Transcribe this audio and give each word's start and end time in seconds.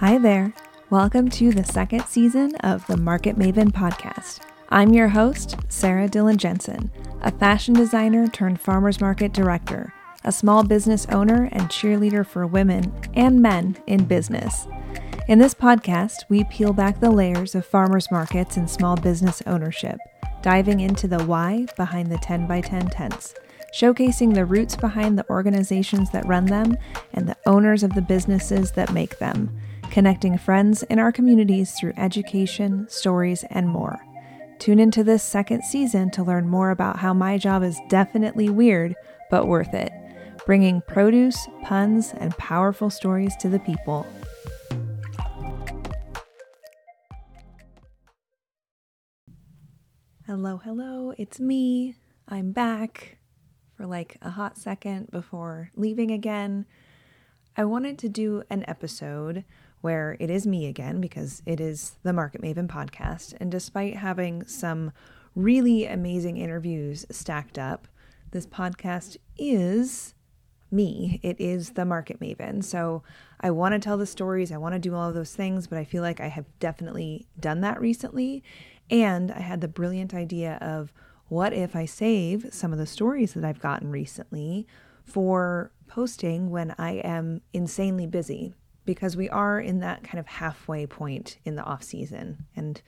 Hi 0.00 0.16
there. 0.16 0.54
Welcome 0.88 1.28
to 1.28 1.52
the 1.52 1.62
second 1.62 2.06
season 2.06 2.56
of 2.60 2.86
the 2.86 2.96
Market 2.96 3.36
Maven 3.36 3.70
podcast. 3.70 4.40
I'm 4.70 4.94
your 4.94 5.08
host, 5.08 5.56
Sarah 5.68 6.08
Dillon 6.08 6.38
Jensen, 6.38 6.90
a 7.20 7.30
fashion 7.30 7.74
designer 7.74 8.26
turned 8.26 8.62
farmers 8.62 9.02
market 9.02 9.34
director, 9.34 9.92
a 10.24 10.32
small 10.32 10.64
business 10.64 11.04
owner 11.10 11.50
and 11.52 11.68
cheerleader 11.68 12.26
for 12.26 12.46
women 12.46 12.90
and 13.12 13.42
men 13.42 13.76
in 13.86 14.06
business. 14.06 14.66
In 15.28 15.38
this 15.38 15.52
podcast, 15.52 16.24
we 16.30 16.44
peel 16.44 16.72
back 16.72 16.98
the 16.98 17.10
layers 17.10 17.54
of 17.54 17.66
farmers 17.66 18.10
markets 18.10 18.56
and 18.56 18.70
small 18.70 18.96
business 18.96 19.42
ownership, 19.46 19.98
diving 20.40 20.80
into 20.80 21.08
the 21.08 21.22
why 21.24 21.66
behind 21.76 22.10
the 22.10 22.16
10 22.16 22.46
by 22.46 22.62
10 22.62 22.88
tents, 22.88 23.34
showcasing 23.78 24.32
the 24.32 24.46
roots 24.46 24.76
behind 24.76 25.18
the 25.18 25.28
organizations 25.28 26.08
that 26.08 26.26
run 26.26 26.46
them 26.46 26.74
and 27.12 27.28
the 27.28 27.36
owners 27.44 27.82
of 27.82 27.92
the 27.92 28.00
businesses 28.00 28.72
that 28.72 28.94
make 28.94 29.18
them 29.18 29.60
connecting 29.90 30.38
friends 30.38 30.84
in 30.84 30.98
our 30.98 31.10
communities 31.10 31.72
through 31.72 31.92
education, 31.96 32.86
stories, 32.88 33.44
and 33.50 33.68
more. 33.68 33.98
Tune 34.60 34.78
into 34.78 35.02
this 35.02 35.22
second 35.22 35.64
season 35.64 36.10
to 36.12 36.22
learn 36.22 36.48
more 36.48 36.70
about 36.70 36.98
how 36.98 37.12
my 37.12 37.36
job 37.36 37.62
is 37.62 37.80
definitely 37.88 38.48
weird, 38.48 38.94
but 39.30 39.48
worth 39.48 39.74
it, 39.74 39.92
bringing 40.46 40.80
produce, 40.82 41.48
puns, 41.64 42.12
and 42.18 42.36
powerful 42.36 42.88
stories 42.88 43.34
to 43.36 43.48
the 43.48 43.58
people. 43.58 44.06
Hello, 50.26 50.58
hello, 50.58 51.12
it's 51.18 51.40
me. 51.40 51.96
I'm 52.28 52.52
back 52.52 53.18
for 53.76 53.86
like 53.86 54.18
a 54.22 54.30
hot 54.30 54.56
second 54.56 55.10
before 55.10 55.72
leaving 55.74 56.12
again. 56.12 56.66
I 57.56 57.64
wanted 57.64 57.98
to 57.98 58.08
do 58.08 58.44
an 58.48 58.64
episode 58.68 59.44
where 59.80 60.16
it 60.20 60.30
is 60.30 60.46
me 60.46 60.66
again 60.66 61.00
because 61.00 61.42
it 61.46 61.60
is 61.60 61.96
the 62.02 62.12
Market 62.12 62.42
Maven 62.42 62.68
podcast. 62.68 63.34
And 63.40 63.50
despite 63.50 63.96
having 63.96 64.46
some 64.46 64.92
really 65.34 65.86
amazing 65.86 66.36
interviews 66.36 67.06
stacked 67.10 67.58
up, 67.58 67.88
this 68.30 68.46
podcast 68.46 69.16
is 69.36 70.14
me. 70.70 71.18
It 71.22 71.40
is 71.40 71.70
the 71.70 71.84
Market 71.84 72.20
Maven. 72.20 72.62
So 72.62 73.02
I 73.40 73.50
want 73.50 73.72
to 73.72 73.78
tell 73.78 73.96
the 73.96 74.06
stories, 74.06 74.52
I 74.52 74.58
want 74.58 74.74
to 74.74 74.78
do 74.78 74.94
all 74.94 75.08
of 75.08 75.14
those 75.14 75.34
things, 75.34 75.66
but 75.66 75.78
I 75.78 75.84
feel 75.84 76.02
like 76.02 76.20
I 76.20 76.28
have 76.28 76.46
definitely 76.60 77.26
done 77.38 77.60
that 77.62 77.80
recently. 77.80 78.44
And 78.90 79.32
I 79.32 79.40
had 79.40 79.60
the 79.60 79.68
brilliant 79.68 80.14
idea 80.14 80.58
of 80.60 80.92
what 81.28 81.52
if 81.52 81.74
I 81.74 81.86
save 81.86 82.48
some 82.52 82.72
of 82.72 82.78
the 82.78 82.86
stories 82.86 83.34
that 83.34 83.44
I've 83.44 83.60
gotten 83.60 83.90
recently 83.90 84.66
for 85.04 85.72
posting 85.86 86.50
when 86.50 86.74
I 86.78 86.94
am 86.94 87.40
insanely 87.52 88.06
busy 88.06 88.54
because 88.84 89.16
we 89.16 89.28
are 89.28 89.60
in 89.60 89.80
that 89.80 90.02
kind 90.02 90.18
of 90.18 90.26
halfway 90.26 90.86
point 90.86 91.38
in 91.44 91.56
the 91.56 91.62
off 91.62 91.82
season. 91.82 92.46
And 92.56 92.80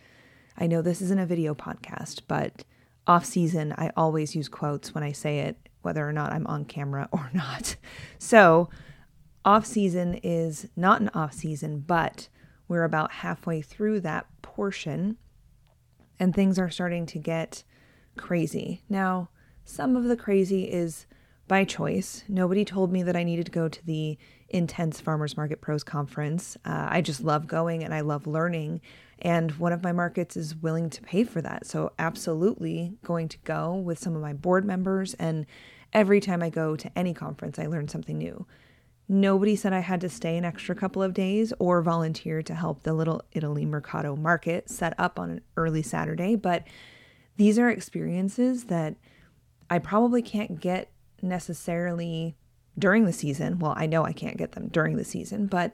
I 0.57 0.67
know 0.67 0.83
this 0.83 1.03
isn't 1.03 1.21
a 1.21 1.27
video 1.27 1.55
podcast, 1.55 2.23
but 2.27 2.65
off 3.07 3.25
season, 3.25 3.75
I 3.77 3.91
always 3.97 4.35
use 4.35 4.49
quotes 4.49 4.95
when 4.95 5.05
I 5.05 5.13
say 5.13 5.41
it, 5.41 5.57
whether 5.83 6.09
or 6.09 6.13
not 6.13 6.33
I'm 6.33 6.47
on 6.47 6.65
camera 6.65 7.09
or 7.13 7.31
not. 7.35 7.77
So, 8.19 8.69
off 9.45 9.67
season 9.67 10.21
is 10.23 10.69
not 10.77 11.01
an 11.01 11.11
off 11.15 11.33
season, 11.33 11.81
but 11.81 12.29
we're 12.69 12.85
about 12.85 13.11
halfway 13.11 13.61
through 13.61 14.01
that 14.01 14.27
portion 14.41 15.17
and 16.21 16.33
things 16.33 16.59
are 16.59 16.71
starting 16.71 17.07
to 17.07 17.19
get 17.19 17.65
crazy. 18.17 18.83
Now, 18.89 19.31
some 19.65 19.97
of 19.97 20.05
the 20.05 20.17
crazy 20.17 20.71
is 20.71 21.07
by 21.49 21.65
choice. 21.65 22.25
Nobody 22.29 22.65
told 22.65 22.93
me 22.93 23.03
that 23.03 23.17
I 23.17 23.25
needed 23.25 23.47
to 23.47 23.53
go 23.53 23.69
to 23.69 23.87
the 23.87 24.19
intense 24.49 25.01
Farmers 25.01 25.37
Market 25.37 25.61
Pros 25.61 25.83
conference. 25.83 26.57
Uh, 26.65 26.89
I 26.91 27.01
just 27.01 27.23
love 27.23 27.47
going 27.47 27.83
and 27.83 27.93
I 27.93 28.01
love 28.01 28.27
learning. 28.27 28.81
And 29.19 29.53
one 29.53 29.73
of 29.73 29.83
my 29.83 29.93
markets 29.93 30.37
is 30.37 30.57
willing 30.57 30.91
to 30.91 31.03
pay 31.03 31.25
for 31.25 31.41
that. 31.41 31.67
So, 31.67 31.93
absolutely 31.99 32.95
going 33.05 33.29
to 33.29 33.39
go 33.45 33.75
with 33.75 33.99
some 33.99 34.17
of 34.17 34.23
my 34.23 34.33
board 34.33 34.65
members. 34.65 35.15
And 35.15 35.47
every 35.93 36.21
time 36.21 36.43
I 36.43 36.51
go 36.51 36.77
to 36.77 36.99
any 36.99 37.15
conference, 37.15 37.59
I 37.59 37.67
learn 37.67 37.89
something 37.89 38.19
new. 38.19 38.47
Nobody 39.09 39.57
said 39.57 39.73
I 39.73 39.81
had 39.81 40.01
to 40.03 40.09
stay 40.09 40.37
an 40.37 40.45
extra 40.45 40.75
couple 40.75 41.03
of 41.03 41.13
days 41.13 41.53
or 41.59 41.83
volunteer 41.83 42.43
to 42.43 42.55
help 42.55 42.83
the 42.83 42.95
Little 42.95 43.23
Italy 43.33 43.67
Mercato 43.67 44.17
market 44.17 44.71
set 44.71 44.95
up 44.99 45.19
on 45.19 45.31
an 45.31 45.41
early 45.57 45.83
Saturday. 45.83 46.35
But 46.35 46.67
these 47.37 47.59
are 47.59 47.69
experiences 47.69 48.65
that 48.65 48.97
I 49.69 49.79
probably 49.79 50.23
can't 50.23 50.61
get 50.61 50.92
necessarily 51.23 52.37
during 52.79 53.05
the 53.05 53.13
season. 53.13 53.59
Well, 53.59 53.75
I 53.77 53.87
know 53.87 54.05
I 54.05 54.13
can't 54.13 54.37
get 54.37 54.53
them 54.53 54.69
during 54.69 54.97
the 54.97 55.05
season, 55.05 55.47
but 55.47 55.73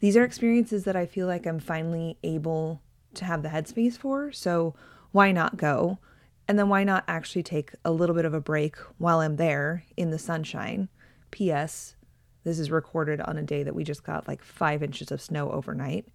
these 0.00 0.16
are 0.16 0.24
experiences 0.24 0.84
that 0.84 0.96
I 0.96 1.06
feel 1.06 1.26
like 1.26 1.46
I'm 1.46 1.60
finally 1.60 2.18
able 2.22 2.82
to 3.14 3.24
have 3.24 3.42
the 3.42 3.48
headspace 3.48 3.96
for. 3.96 4.32
So 4.32 4.74
why 5.12 5.32
not 5.32 5.56
go? 5.56 5.98
And 6.46 6.58
then 6.58 6.68
why 6.68 6.84
not 6.84 7.04
actually 7.08 7.42
take 7.42 7.72
a 7.84 7.92
little 7.92 8.14
bit 8.14 8.24
of 8.24 8.34
a 8.34 8.40
break 8.40 8.76
while 8.98 9.20
I'm 9.20 9.36
there 9.36 9.84
in 9.96 10.10
the 10.10 10.18
sunshine? 10.18 10.88
P.S. 11.30 11.96
This 12.44 12.58
is 12.58 12.70
recorded 12.70 13.20
on 13.22 13.38
a 13.38 13.42
day 13.42 13.62
that 13.62 13.74
we 13.74 13.84
just 13.84 14.04
got 14.04 14.28
like 14.28 14.42
five 14.42 14.82
inches 14.82 15.10
of 15.10 15.22
snow 15.22 15.50
overnight. 15.50 16.06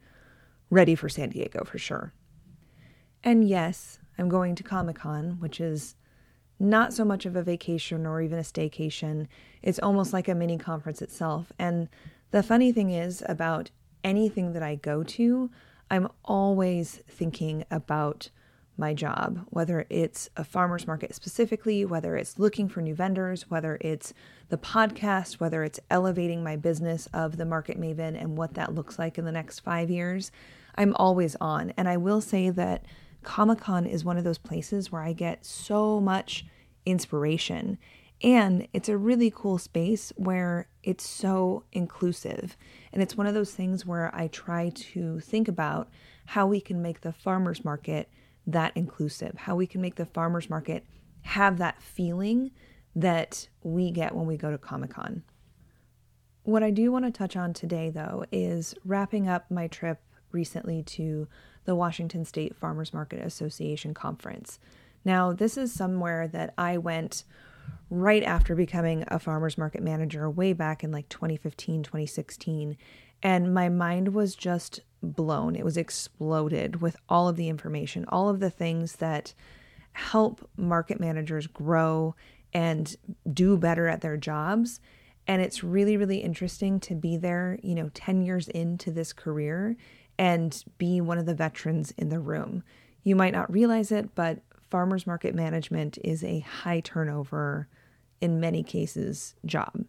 Ready 0.69 0.93
for 0.93 1.09
San 1.09 1.29
Diego 1.29 1.63
for 1.65 1.79
sure. 1.79 2.13
And 3.23 3.47
yes, 3.47 3.99
I'm 4.17 4.29
going 4.29 4.53
to 4.55 4.63
Comic 4.63 4.97
Con, 4.97 5.37
which 5.39 5.59
is 5.59 5.95
not 6.59 6.93
so 6.93 7.05
much 7.05 7.25
of 7.25 7.35
a 7.35 7.43
vacation 7.43 8.05
or 8.05 8.21
even 8.21 8.37
a 8.37 8.43
staycation. 8.43 9.27
It's 9.61 9.79
almost 9.79 10.13
like 10.13 10.27
a 10.27 10.35
mini 10.35 10.57
conference 10.57 11.01
itself. 11.01 11.51
And 11.57 11.87
the 12.31 12.43
funny 12.43 12.71
thing 12.71 12.91
is 12.91 13.23
about 13.27 13.71
anything 14.03 14.53
that 14.53 14.63
I 14.63 14.75
go 14.75 15.03
to, 15.03 15.49
I'm 15.89 16.09
always 16.25 17.01
thinking 17.07 17.65
about 17.71 18.29
my 18.77 18.93
job, 18.93 19.45
whether 19.49 19.85
it's 19.89 20.29
a 20.37 20.43
farmer's 20.43 20.87
market 20.87 21.13
specifically, 21.13 21.83
whether 21.83 22.15
it's 22.15 22.39
looking 22.39 22.69
for 22.69 22.81
new 22.81 22.95
vendors, 22.95 23.49
whether 23.49 23.77
it's 23.81 24.13
the 24.47 24.57
podcast, 24.57 25.33
whether 25.33 25.63
it's 25.63 25.81
elevating 25.89 26.43
my 26.43 26.55
business 26.55 27.07
of 27.13 27.37
the 27.37 27.45
Market 27.45 27.79
Maven 27.79 28.19
and 28.19 28.37
what 28.37 28.53
that 28.53 28.73
looks 28.73 28.97
like 28.97 29.17
in 29.17 29.25
the 29.25 29.31
next 29.31 29.59
five 29.59 29.89
years. 29.89 30.31
I'm 30.75 30.95
always 30.95 31.35
on. 31.41 31.73
And 31.75 31.89
I 31.89 31.97
will 31.97 32.21
say 32.21 32.49
that 32.51 32.85
Comic 33.23 33.59
Con 33.59 33.85
is 33.85 34.05
one 34.05 34.17
of 34.17 34.23
those 34.23 34.37
places 34.37 34.91
where 34.91 35.01
I 35.01 35.13
get 35.13 35.45
so 35.45 35.99
much 35.99 36.45
inspiration. 36.85 37.77
And 38.21 38.67
it's 38.73 38.89
a 38.89 38.97
really 38.97 39.31
cool 39.33 39.57
space 39.57 40.11
where 40.17 40.67
it's 40.83 41.07
so 41.07 41.63
inclusive. 41.71 42.57
And 42.91 43.01
it's 43.01 43.15
one 43.15 43.27
of 43.27 43.33
those 43.33 43.53
things 43.53 43.85
where 43.85 44.13
I 44.13 44.27
try 44.27 44.69
to 44.69 45.19
think 45.21 45.47
about 45.47 45.89
how 46.25 46.47
we 46.47 46.59
can 46.59 46.81
make 46.81 47.01
the 47.01 47.13
farmers 47.13 47.63
market 47.63 48.09
that 48.45 48.75
inclusive, 48.75 49.35
how 49.37 49.55
we 49.55 49.67
can 49.67 49.81
make 49.81 49.95
the 49.95 50.05
farmers 50.05 50.49
market 50.49 50.85
have 51.21 51.57
that 51.59 51.81
feeling 51.81 52.51
that 52.95 53.47
we 53.63 53.91
get 53.91 54.15
when 54.15 54.25
we 54.25 54.37
go 54.37 54.51
to 54.51 54.57
Comic 54.57 54.91
Con. 54.91 55.23
What 56.43 56.63
I 56.63 56.71
do 56.71 56.91
want 56.91 57.05
to 57.05 57.11
touch 57.11 57.35
on 57.35 57.53
today, 57.53 57.89
though, 57.89 58.25
is 58.31 58.73
wrapping 58.83 59.27
up 59.27 59.49
my 59.51 59.67
trip 59.67 60.01
recently 60.31 60.83
to 60.83 61.27
the 61.69 61.75
Washington 61.75 62.25
State 62.25 62.55
Farmers 62.55 62.95
Market 62.95 63.23
Association 63.23 63.93
conference. 63.93 64.57
Now, 65.05 65.33
this 65.33 65.55
is 65.55 65.71
somewhere 65.71 66.27
that 66.29 66.51
I 66.57 66.79
went 66.79 67.25
right 67.91 68.23
after 68.23 68.55
becoming 68.55 69.03
a 69.07 69.19
farmers 69.19 69.55
market 69.55 69.83
manager 69.83 70.27
way 70.27 70.51
back 70.53 70.83
in 70.83 70.91
like 70.91 71.07
2015, 71.09 71.83
2016. 71.83 72.75
And 73.21 73.53
my 73.53 73.69
mind 73.69 74.15
was 74.15 74.33
just 74.33 74.79
blown. 75.03 75.55
It 75.55 75.63
was 75.63 75.77
exploded 75.77 76.81
with 76.81 76.95
all 77.07 77.29
of 77.29 77.35
the 77.35 77.49
information, 77.49 78.03
all 78.07 78.29
of 78.29 78.39
the 78.39 78.49
things 78.49 78.95
that 78.95 79.35
help 79.91 80.49
market 80.57 80.99
managers 80.99 81.45
grow 81.45 82.15
and 82.51 82.95
do 83.31 83.57
better 83.57 83.87
at 83.87 84.01
their 84.01 84.17
jobs. 84.17 84.79
And 85.27 85.39
it's 85.39 85.63
really, 85.63 85.97
really 85.97 86.17
interesting 86.17 86.79
to 86.79 86.95
be 86.95 87.15
there, 87.15 87.59
you 87.61 87.75
know, 87.75 87.91
10 87.93 88.23
years 88.23 88.47
into 88.47 88.89
this 88.89 89.13
career 89.13 89.77
and 90.19 90.65
be 90.77 90.99
one 90.99 91.17
of 91.17 91.25
the 91.25 91.33
veterans 91.33 91.93
in 91.97 92.09
the 92.09 92.19
room. 92.19 92.61
You 93.03 93.15
might 93.15 93.33
not 93.33 93.51
realize 93.51 93.89
it, 93.89 94.13
but 94.15 94.39
farmers 94.69 95.07
market 95.07 95.33
management 95.33 95.97
is 96.03 96.25
a 96.25 96.41
high 96.41 96.81
turnover, 96.81 97.69
in 98.19 98.41
many 98.41 98.61
cases, 98.61 99.35
job. 99.45 99.85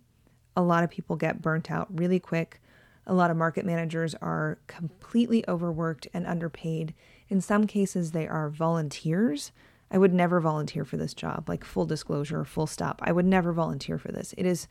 A 0.57 0.63
lot 0.63 0.85
of 0.85 0.91
people 0.91 1.17
get 1.17 1.43
burnt 1.43 1.69
out 1.69 1.89
really 1.91 2.21
quick. 2.21 2.63
A 3.09 3.13
lot 3.13 3.33
of 3.33 3.37
market 3.37 3.67
managers 3.67 4.15
are 4.23 4.59
completely 4.69 5.45
overworked 5.49 6.07
and 6.15 6.25
underpaid. 6.29 6.95
In 7.29 7.41
some 7.41 7.67
cases, 7.67 8.13
they 8.13 8.29
are 8.29 8.49
volunteers. 8.49 9.51
I 9.91 9.99
would 9.99 10.15
never 10.15 10.39
volunteer 10.39 10.85
for 10.85 10.97
this 10.97 11.13
job, 11.13 11.49
like 11.49 11.65
full 11.65 11.87
disclosure, 11.87 12.45
full 12.45 12.69
stop. 12.69 13.01
I 13.03 13.11
would 13.11 13.27
never 13.27 13.53
volunteer 13.53 13.99
for 13.99 14.13
this. 14.13 14.33
It 14.39 14.47
is 14.47 14.69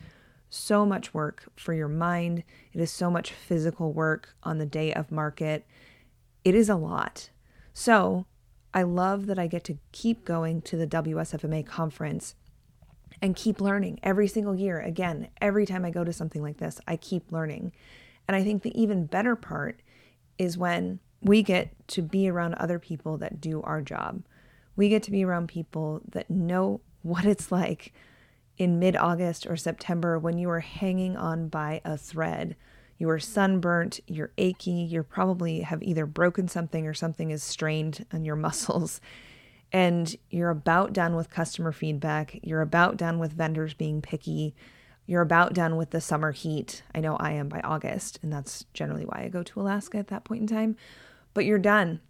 so 0.50 0.86
much 0.86 1.14
work 1.14 1.46
for 1.56 1.74
your 1.74 1.88
mind, 1.88 2.44
it 2.74 2.82
is 2.82 2.92
so 2.92 3.12
much 3.12 3.32
physical 3.32 3.94
work 3.94 4.36
on 4.44 4.58
the 4.58 4.66
day 4.66 4.94
of 4.94 5.12
market. 5.12 5.66
It 6.44 6.56
is 6.56 6.70
a 6.70 6.76
lot. 6.76 7.30
So, 7.74 8.26
I 8.74 8.84
love 8.84 9.26
that 9.28 9.40
I 9.40 9.48
get 9.48 9.64
to 9.66 9.80
keep 9.92 10.26
going 10.26 10.62
to 10.64 10.78
the 10.78 10.86
WSFMA 10.86 11.66
conference 11.66 12.36
and 13.22 13.36
keep 13.36 13.60
learning 13.60 14.00
every 14.04 14.28
single 14.28 14.56
year. 14.56 14.80
Again, 14.80 15.30
every 15.42 15.66
time 15.66 15.86
I 15.86 15.90
go 15.90 16.04
to 16.04 16.14
something 16.14 16.42
like 16.42 16.58
this, 16.58 16.80
I 16.88 16.96
keep 16.96 17.32
learning. 17.32 17.72
And 18.28 18.36
I 18.36 18.44
think 18.44 18.62
the 18.62 18.80
even 18.80 19.08
better 19.08 19.36
part 19.36 19.82
is 20.38 20.58
when 20.58 21.00
we 21.22 21.44
get 21.44 21.72
to 21.90 22.02
be 22.02 22.30
around 22.30 22.54
other 22.56 22.80
people 22.80 23.18
that 23.18 23.42
do 23.42 23.62
our 23.64 23.82
job. 23.82 24.24
We 24.76 24.88
get 24.88 25.04
to 25.04 25.12
be 25.12 25.26
around 25.26 25.48
people 25.48 26.02
that 26.10 26.30
know 26.30 26.82
what 27.02 27.26
it's 27.26 27.52
like 27.52 27.94
in 28.60 28.78
mid 28.78 28.96
August 28.96 29.48
or 29.48 29.56
September 29.56 30.20
when 30.20 30.38
you 30.38 30.50
are 30.50 30.60
hanging 30.60 31.18
on 31.18 31.48
by 31.48 31.82
a 31.84 31.98
thread. 31.98 32.56
You 33.00 33.10
are 33.10 33.20
sunburnt, 33.20 34.02
you're 34.06 34.34
achy, 34.38 34.72
you 34.72 35.02
probably 35.02 35.62
have 35.62 35.82
either 35.82 36.06
broken 36.06 36.50
something 36.50 36.86
or 36.86 36.94
something 36.94 37.32
is 37.32 37.42
strained 37.42 38.06
on 38.12 38.26
your 38.26 38.36
muscles. 38.36 39.00
And 39.72 40.14
you're 40.30 40.50
about 40.50 40.94
done 40.94 41.16
with 41.16 41.30
customer 41.30 41.72
feedback. 41.72 42.40
You're 42.44 42.62
about 42.62 42.98
done 42.98 43.18
with 43.18 43.34
vendors 43.34 43.74
being 43.74 44.02
picky. 44.02 44.54
You're 45.06 45.22
about 45.22 45.54
done 45.54 45.78
with 45.78 45.92
the 45.92 46.02
summer 46.02 46.32
heat. 46.32 46.84
I 46.94 47.00
know 47.00 47.16
I 47.18 47.32
am 47.32 47.50
by 47.50 47.62
August, 47.62 48.20
and 48.22 48.34
that's 48.34 48.66
generally 48.74 49.06
why 49.06 49.22
I 49.24 49.30
go 49.30 49.44
to 49.44 49.62
Alaska 49.62 49.98
at 49.98 50.08
that 50.08 50.24
point 50.24 50.42
in 50.42 50.48
time. 50.48 50.76
But 51.34 51.46
you're 51.46 51.60
done. 51.60 52.02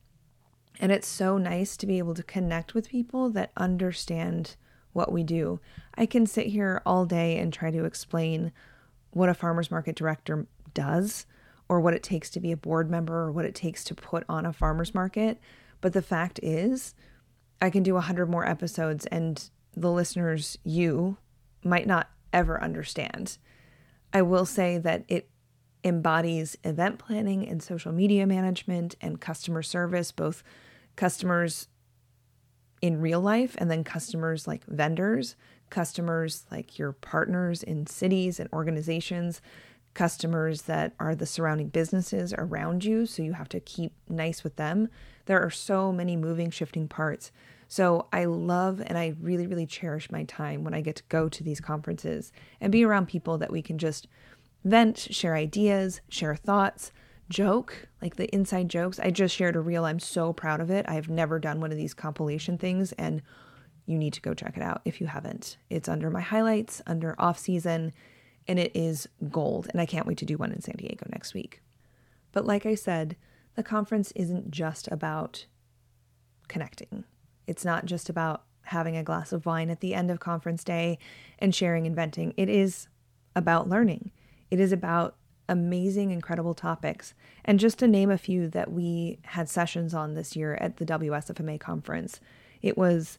And 0.80 0.92
it's 0.92 1.08
so 1.08 1.38
nice 1.38 1.76
to 1.78 1.86
be 1.86 1.98
able 1.98 2.16
to 2.16 2.24
connect 2.24 2.74
with 2.74 2.90
people 2.90 3.30
that 3.32 3.52
understand 3.58 4.56
what 4.94 5.12
we 5.12 5.24
do. 5.24 5.60
I 5.96 6.06
can 6.06 6.26
sit 6.26 6.48
here 6.48 6.82
all 6.86 7.06
day 7.06 7.38
and 7.38 7.52
try 7.52 7.72
to 7.72 7.86
explain 7.86 8.52
what 9.12 9.30
a 9.30 9.34
farmer's 9.34 9.72
market 9.72 9.96
director 9.96 10.48
does 10.74 11.26
or 11.68 11.80
what 11.80 11.94
it 11.94 12.04
takes 12.04 12.30
to 12.32 12.40
be 12.40 12.52
a 12.52 12.58
board 12.58 12.90
member 12.90 13.24
or 13.24 13.32
what 13.32 13.46
it 13.46 13.56
takes 13.56 13.84
to 13.86 13.96
put 13.96 14.24
on 14.28 14.46
a 14.46 14.54
farmer's 14.54 14.94
market. 14.94 15.40
But 15.82 15.94
the 15.94 16.02
fact 16.02 16.40
is, 16.42 16.96
I 17.62 17.70
can 17.70 17.84
do 17.84 17.94
100 17.94 18.30
more 18.30 18.48
episodes 18.48 19.06
and 19.08 19.50
the 19.76 19.92
listeners, 19.92 20.58
you, 20.64 21.18
might 21.64 21.88
not 21.88 22.10
ever 22.34 22.62
understand. 22.62 23.38
I 24.14 24.22
will 24.22 24.46
say 24.46 24.78
that 24.78 25.04
it 25.08 25.30
embodies 25.84 26.58
event 26.64 27.00
planning 27.00 27.48
and 27.48 27.62
social 27.62 27.92
media 27.92 28.26
management 28.26 28.96
and 29.02 29.22
customer 29.22 29.62
service, 29.62 30.12
both 30.12 30.44
customers 30.96 31.68
in 32.82 33.02
real 33.02 33.22
life 33.22 33.56
and 33.58 33.70
then 33.70 33.84
customers 33.84 34.48
like 34.48 34.66
vendors, 34.66 35.36
customers 35.70 36.46
like 36.52 36.78
your 36.80 36.92
partners 36.94 37.64
in 37.64 37.86
cities 37.88 38.40
and 38.40 38.50
organizations, 38.54 39.42
customers 39.94 40.64
that 40.64 40.94
are 41.00 41.16
the 41.16 41.26
surrounding 41.26 41.70
businesses 41.70 42.34
around 42.38 42.86
you. 42.86 43.06
So 43.06 43.24
you 43.24 43.34
have 43.34 43.50
to 43.50 43.60
keep 43.60 43.94
nice 44.08 44.44
with 44.44 44.56
them. 44.56 44.90
There 45.26 45.42
are 45.42 45.50
so 45.50 45.92
many 45.92 46.16
moving, 46.16 46.52
shifting 46.52 46.88
parts. 46.88 47.32
So 47.68 48.08
I 48.12 48.26
love 48.26 48.82
and 48.86 48.98
I 48.98 49.16
really, 49.22 49.46
really 49.46 49.68
cherish 49.68 50.12
my 50.12 50.24
time 50.24 50.64
when 50.64 50.74
I 50.74 50.82
get 50.82 50.96
to 50.98 51.04
go 51.10 51.30
to 51.30 51.44
these 51.44 51.60
conferences 51.60 52.32
and 52.60 52.72
be 52.72 52.84
around 52.84 53.08
people 53.08 53.38
that 53.38 53.52
we 53.52 53.62
can 53.62 53.78
just 53.78 54.08
vent, 54.66 54.98
share 54.98 55.36
ideas, 55.36 56.02
share 56.10 56.36
thoughts, 56.36 56.92
joke, 57.30 57.88
like 58.02 58.16
the 58.16 58.34
inside 58.34 58.70
jokes. 58.70 59.00
I 59.00 59.12
just 59.12 59.36
shared 59.36 59.56
a 59.56 59.62
reel. 59.62 59.86
I'm 59.86 60.00
so 60.00 60.34
proud 60.34 60.62
of 60.62 60.70
it. 60.70 60.86
I've 60.90 61.10
never 61.10 61.40
done 61.40 61.62
one 61.62 61.72
of 61.72 61.78
these 61.78 61.94
compilation 61.94 62.58
things 62.58 62.92
and 62.94 63.22
you 63.86 63.98
need 63.98 64.14
to 64.14 64.22
go 64.22 64.34
check 64.34 64.56
it 64.56 64.64
out 64.64 64.82
if 64.86 65.02
you 65.02 65.08
haven't. 65.08 65.58
It's 65.70 65.90
under 65.90 66.10
my 66.10 66.22
highlights, 66.22 66.82
under 66.86 67.16
off 67.18 67.40
season, 67.40 67.92
and 68.48 68.60
it 68.60 68.72
is 68.76 69.10
gold. 69.32 69.68
And 69.72 69.82
I 69.82 69.86
can't 69.86 70.06
wait 70.06 70.18
to 70.20 70.26
do 70.26 70.38
one 70.38 70.52
in 70.52 70.62
San 70.62 70.76
Diego 70.78 71.08
next 71.10 71.34
week. 71.34 71.62
But 72.32 72.46
like 72.46 72.66
I 72.66 72.76
said, 72.76 73.16
the 73.56 73.64
conference 73.64 74.12
isn't 74.16 74.52
just 74.52 74.88
about 74.92 75.46
connecting. 76.48 77.04
It's 77.48 77.66
not 77.66 77.86
just 77.86 78.10
about 78.10 78.44
having 78.64 78.96
a 78.96 79.04
glass 79.04 79.34
of 79.34 79.48
wine 79.48 79.72
at 79.72 79.80
the 79.80 79.96
end 79.96 80.12
of 80.12 80.20
conference 80.20 80.64
day 80.64 81.00
and 81.40 81.54
sharing 81.54 81.88
and 81.88 81.96
venting. 81.96 82.34
It 82.38 82.50
is 82.50 82.88
about 83.36 83.68
learning. 83.68 84.12
It 84.52 84.60
is 84.60 84.72
about 84.72 85.16
amazing, 85.50 86.12
incredible 86.12 86.54
topics. 86.54 87.14
And 87.44 87.60
just 87.60 87.80
to 87.80 87.88
name 87.88 88.10
a 88.10 88.18
few 88.18 88.48
that 88.50 88.72
we 88.72 89.20
had 89.24 89.50
sessions 89.50 89.94
on 89.94 90.14
this 90.14 90.36
year 90.36 90.56
at 90.62 90.78
the 90.78 90.86
WSFMA 90.86 91.60
conference, 91.60 92.22
it 92.62 92.78
was 92.78 93.18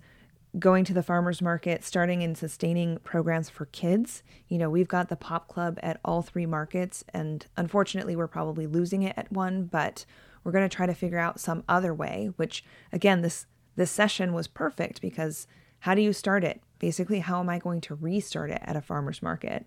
going 0.58 0.84
to 0.84 0.94
the 0.94 1.02
farmers 1.02 1.42
market, 1.42 1.84
starting 1.84 2.22
and 2.22 2.36
sustaining 2.36 2.98
programs 2.98 3.50
for 3.50 3.66
kids. 3.66 4.22
You 4.48 4.58
know, 4.58 4.70
we've 4.70 4.88
got 4.88 5.08
the 5.08 5.16
pop 5.16 5.48
club 5.48 5.78
at 5.82 6.00
all 6.04 6.22
three 6.22 6.46
markets, 6.46 7.04
and 7.12 7.46
unfortunately, 7.56 8.16
we're 8.16 8.26
probably 8.26 8.66
losing 8.66 9.02
it 9.02 9.14
at 9.16 9.30
one, 9.30 9.64
but 9.64 10.04
we're 10.42 10.52
going 10.52 10.68
to 10.68 10.74
try 10.74 10.86
to 10.86 10.94
figure 10.94 11.18
out 11.18 11.38
some 11.38 11.64
other 11.68 11.94
way, 11.94 12.30
which 12.36 12.64
again, 12.92 13.22
this 13.22 13.46
this 13.76 13.90
session 13.90 14.32
was 14.32 14.48
perfect 14.48 15.00
because 15.00 15.46
how 15.80 15.94
do 15.94 16.02
you 16.02 16.12
start 16.12 16.44
it? 16.44 16.60
Basically, 16.78 17.20
how 17.20 17.40
am 17.40 17.48
I 17.48 17.58
going 17.58 17.80
to 17.82 17.94
restart 17.94 18.50
it 18.50 18.60
at 18.62 18.76
a 18.76 18.82
farmer's 18.82 19.22
market? 19.22 19.64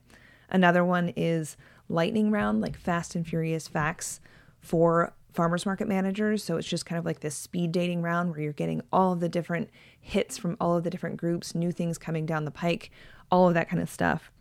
Another 0.49 0.83
one 0.83 1.13
is 1.15 1.57
lightning 1.89 2.31
round, 2.31 2.61
like 2.61 2.77
fast 2.77 3.15
and 3.15 3.27
furious 3.27 3.67
facts 3.67 4.19
for 4.61 5.13
farmers 5.33 5.65
market 5.65 5.87
managers. 5.87 6.43
So 6.43 6.57
it's 6.57 6.67
just 6.67 6.85
kind 6.85 6.99
of 6.99 7.05
like 7.05 7.19
this 7.19 7.35
speed 7.35 7.71
dating 7.71 8.01
round 8.01 8.31
where 8.31 8.41
you're 8.41 8.53
getting 8.53 8.81
all 8.91 9.13
of 9.13 9.19
the 9.19 9.29
different 9.29 9.69
hits 9.99 10.37
from 10.37 10.55
all 10.59 10.77
of 10.77 10.83
the 10.83 10.89
different 10.89 11.17
groups, 11.17 11.55
new 11.55 11.71
things 11.71 11.97
coming 11.97 12.25
down 12.25 12.45
the 12.45 12.51
pike, 12.51 12.91
all 13.31 13.47
of 13.47 13.53
that 13.55 13.69
kind 13.69 13.81
of 13.81 13.89
stuff. 13.89 14.31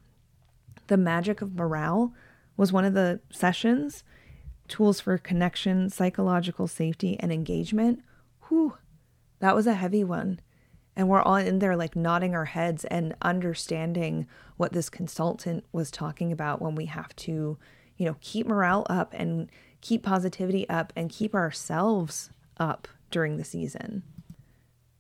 The 0.89 0.97
magic 0.97 1.41
of 1.41 1.55
morale 1.55 2.13
was 2.57 2.73
one 2.73 2.85
of 2.85 2.95
the 2.95 3.21
sessions. 3.31 4.05
Tools 4.69 5.01
for 5.01 5.19
connection, 5.19 5.91
psychological 5.91 6.67
safety, 6.67 7.17
and 7.21 7.33
engagement. 7.33 8.03
Whew, 8.49 8.77
that 9.41 9.57
was 9.57 9.67
a 9.67 9.75
heavy 9.75 10.05
one. 10.05 10.41
And 10.95 11.09
we're 11.09 11.23
all 11.23 11.37
in 11.37 11.59
there 11.59 11.77
like 11.77 11.97
nodding 11.97 12.35
our 12.35 12.45
heads 12.45 12.85
and 12.85 13.15
understanding 13.23 14.27
what 14.57 14.73
this 14.73 14.91
consultant 14.91 15.65
was 15.73 15.91
talking 15.91 16.33
about 16.33 16.61
when 16.61 16.75
we 16.75 16.87
have 16.87 17.15
to, 17.17 17.59
you 17.97 18.07
know, 18.07 18.17
keep 18.21 18.47
morale 18.47 18.87
up 18.91 19.15
and 19.17 19.51
keep 19.81 20.03
positivity 20.03 20.69
up 20.69 20.93
and 20.95 21.11
keep 21.11 21.35
ourselves 21.35 22.31
up 22.59 22.89
during 23.11 23.37
the 23.37 23.45
season. 23.45 24.03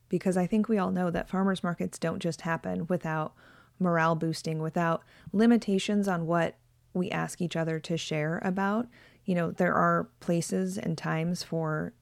Because 0.08 0.36
I 0.36 0.46
think 0.46 0.68
we 0.68 0.78
all 0.78 0.90
know 0.90 1.10
that 1.10 1.28
farmers 1.28 1.62
markets 1.62 1.98
don't 1.98 2.20
just 2.20 2.42
happen 2.42 2.86
without 2.88 3.34
morale 3.78 4.14
boosting, 4.14 4.60
without 4.60 5.02
limitations 5.32 6.08
on 6.08 6.26
what 6.26 6.56
we 6.94 7.10
ask 7.10 7.40
each 7.40 7.56
other 7.56 7.78
to 7.80 7.96
share 7.96 8.40
about. 8.42 8.86
You 9.24 9.34
know, 9.34 9.50
there 9.50 9.74
are 9.74 10.08
places 10.20 10.78
and 10.78 10.96
times 10.96 11.42
for 11.42 11.92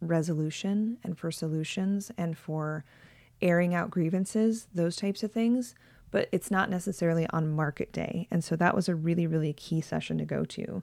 resolution 0.00 0.98
and 1.02 1.18
for 1.18 1.30
solutions 1.30 2.10
and 2.16 2.36
for 2.36 2.84
airing 3.42 3.74
out 3.74 3.90
grievances, 3.90 4.68
those 4.74 4.96
types 4.96 5.22
of 5.22 5.32
things, 5.32 5.74
but 6.10 6.28
it's 6.30 6.50
not 6.50 6.70
necessarily 6.70 7.26
on 7.30 7.50
market 7.50 7.92
day. 7.92 8.28
And 8.30 8.44
so 8.44 8.56
that 8.56 8.74
was 8.74 8.88
a 8.88 8.94
really, 8.94 9.26
really 9.26 9.52
key 9.52 9.80
session 9.80 10.18
to 10.18 10.24
go 10.24 10.44
to. 10.44 10.82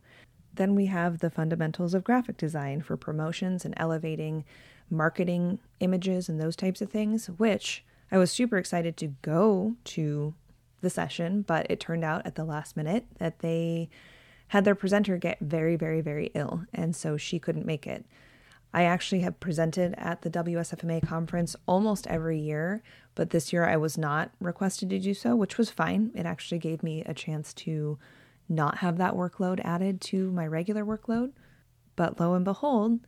Then 0.54 0.76
we 0.76 0.88
have 0.88 1.20
the 1.20 1.30
fundamentals 1.30 1.94
of 1.94 2.04
graphic 2.04 2.38
design 2.38 2.82
for 2.82 2.98
promotions 2.98 3.64
and 3.64 3.74
elevating 3.78 4.44
marketing 4.90 5.60
images 5.80 6.28
and 6.28 6.40
those 6.40 6.56
types 6.58 6.82
of 6.82 6.90
things, 6.90 7.28
which 7.28 7.86
I 8.12 8.18
was 8.18 8.30
super 8.30 8.58
excited 8.58 8.98
to 8.98 9.08
go 9.22 9.76
to 9.86 10.34
the 10.82 10.90
session, 10.90 11.44
but 11.44 11.66
it 11.70 11.80
turned 11.80 12.04
out 12.04 12.26
at 12.26 12.36
the 12.36 12.44
last 12.44 12.76
minute 12.76 13.06
that 13.20 13.40
they 13.40 13.90
had 14.50 14.66
their 14.66 14.76
presenter 14.76 15.16
get 15.18 15.40
very, 15.40 15.78
very, 15.78 16.02
very 16.02 16.30
ill. 16.34 16.66
And 16.74 16.94
so 16.94 17.16
she 17.16 17.40
couldn't 17.40 17.66
make 17.66 17.88
it. 17.88 18.06
I 18.74 18.84
actually 18.84 19.22
have 19.22 19.40
presented 19.40 19.96
at 19.98 20.22
the 20.22 20.30
WSFMA 20.30 21.06
conference 21.06 21.56
almost 21.68 22.08
every 22.08 22.40
year, 22.40 22.82
but 23.16 23.32
this 23.32 23.52
year 23.52 23.66
I 23.66 23.78
was 23.78 23.98
not 23.98 24.32
requested 24.40 24.90
to 24.92 25.00
do 25.00 25.14
so, 25.14 25.36
which 25.36 25.58
was 25.58 25.70
fine. 25.70 26.12
It 26.16 26.26
actually 26.26 26.60
gave 26.60 26.82
me 26.82 27.04
a 27.04 27.14
chance 27.14 27.54
to 27.56 28.00
not 28.48 28.78
have 28.78 28.98
that 28.98 29.14
workload 29.14 29.60
added 29.64 30.00
to 30.02 30.32
my 30.32 30.48
regular 30.48 30.86
workload. 30.86 31.32
But 31.96 32.20
lo 32.20 32.34
and 32.34 32.46
behold, 32.46 33.00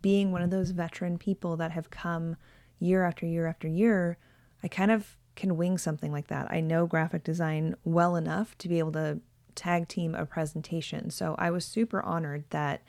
being 0.00 0.32
one 0.32 0.42
of 0.42 0.50
those 0.50 0.70
veteran 0.70 1.18
people 1.18 1.56
that 1.56 1.70
have 1.70 1.90
come 1.90 2.36
year 2.80 3.04
after 3.04 3.24
year 3.24 3.46
after 3.46 3.68
year, 3.68 4.18
I 4.62 4.68
kind 4.68 4.90
of 4.90 5.16
can 5.36 5.56
wing 5.56 5.78
something 5.78 6.12
like 6.12 6.26
that. 6.28 6.50
I 6.50 6.60
know 6.60 6.86
graphic 6.86 7.24
design 7.24 7.76
well 7.84 8.16
enough 8.16 8.58
to 8.58 8.68
be 8.68 8.80
able 8.80 8.92
to 8.92 9.20
tag 9.54 9.88
team 9.88 10.14
a 10.14 10.26
presentation. 10.26 11.10
So 11.10 11.36
I 11.38 11.50
was 11.50 11.64
super 11.64 12.02
honored 12.02 12.44
that 12.50 12.82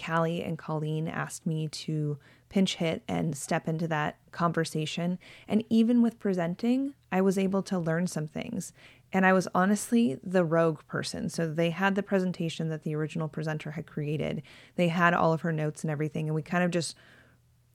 Callie 0.00 0.42
and 0.42 0.58
Colleen 0.58 1.08
asked 1.08 1.46
me 1.46 1.68
to 1.68 2.18
pinch 2.48 2.76
hit 2.76 3.02
and 3.06 3.36
step 3.36 3.68
into 3.68 3.86
that 3.88 4.18
conversation. 4.32 5.18
And 5.48 5.64
even 5.70 6.02
with 6.02 6.18
presenting, 6.18 6.94
I 7.12 7.20
was 7.20 7.38
able 7.38 7.62
to 7.64 7.78
learn 7.78 8.06
some 8.06 8.26
things. 8.26 8.72
And 9.12 9.26
I 9.26 9.32
was 9.32 9.48
honestly 9.54 10.18
the 10.22 10.44
rogue 10.44 10.80
person. 10.86 11.28
So 11.28 11.52
they 11.52 11.70
had 11.70 11.94
the 11.94 12.02
presentation 12.02 12.68
that 12.68 12.82
the 12.82 12.94
original 12.94 13.28
presenter 13.28 13.72
had 13.72 13.86
created, 13.86 14.42
they 14.76 14.88
had 14.88 15.14
all 15.14 15.32
of 15.32 15.40
her 15.42 15.52
notes 15.52 15.82
and 15.82 15.90
everything. 15.90 16.28
And 16.28 16.34
we 16.34 16.42
kind 16.42 16.64
of 16.64 16.70
just 16.70 16.96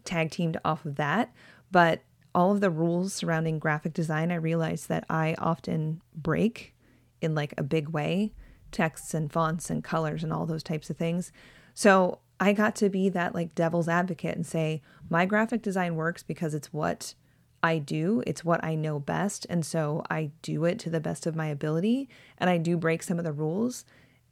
tag 0.04 0.32
teamed 0.32 0.58
off 0.64 0.86
of 0.86 0.96
that. 0.96 1.34
But 1.72 2.04
all 2.34 2.52
of 2.52 2.62
the 2.62 2.70
rules 2.70 3.14
surrounding 3.14 3.60
graphic 3.60 3.94
design, 3.94 4.32
I 4.32 4.36
realized 4.36 4.90
that 4.90 5.06
I 5.10 5.36
often 5.38 6.02
break 6.14 6.76
in 7.22 7.34
like 7.34 7.54
a 7.58 7.64
big 7.64 7.90
way 7.90 8.34
texts 8.72 9.14
and 9.14 9.32
fonts 9.32 9.70
and 9.70 9.84
colors 9.84 10.22
and 10.22 10.34
all 10.34 10.46
those 10.46 10.64
types 10.64 10.90
of 10.90 10.98
things. 10.98 11.32
So 11.76 12.20
I 12.40 12.54
got 12.54 12.76
to 12.78 12.90
be 12.90 13.10
that 13.10 13.36
like 13.36 13.54
devil's 13.54 13.88
advocate 13.88 14.36
and 14.36 14.46
say, 14.46 14.82
my 15.10 15.26
graphic 15.28 15.62
design 15.62 15.96
works 15.96 16.24
because 16.24 16.56
it's 16.56 16.74
what 16.74 17.14
I 17.62 17.78
do, 17.80 18.24
it's 18.26 18.46
what 18.46 18.64
I 18.64 18.76
know 18.76 18.98
best. 18.98 19.46
And 19.50 19.66
so 19.66 20.04
I 20.10 20.32
do 20.42 20.66
it 20.66 20.80
to 20.80 20.90
the 20.90 21.00
best 21.00 21.28
of 21.28 21.36
my 21.36 21.48
ability. 21.48 22.10
And 22.38 22.50
I 22.50 22.58
do 22.58 22.78
break 22.78 23.04
some 23.04 23.20
of 23.20 23.26
the 23.26 23.34
rules. 23.34 23.86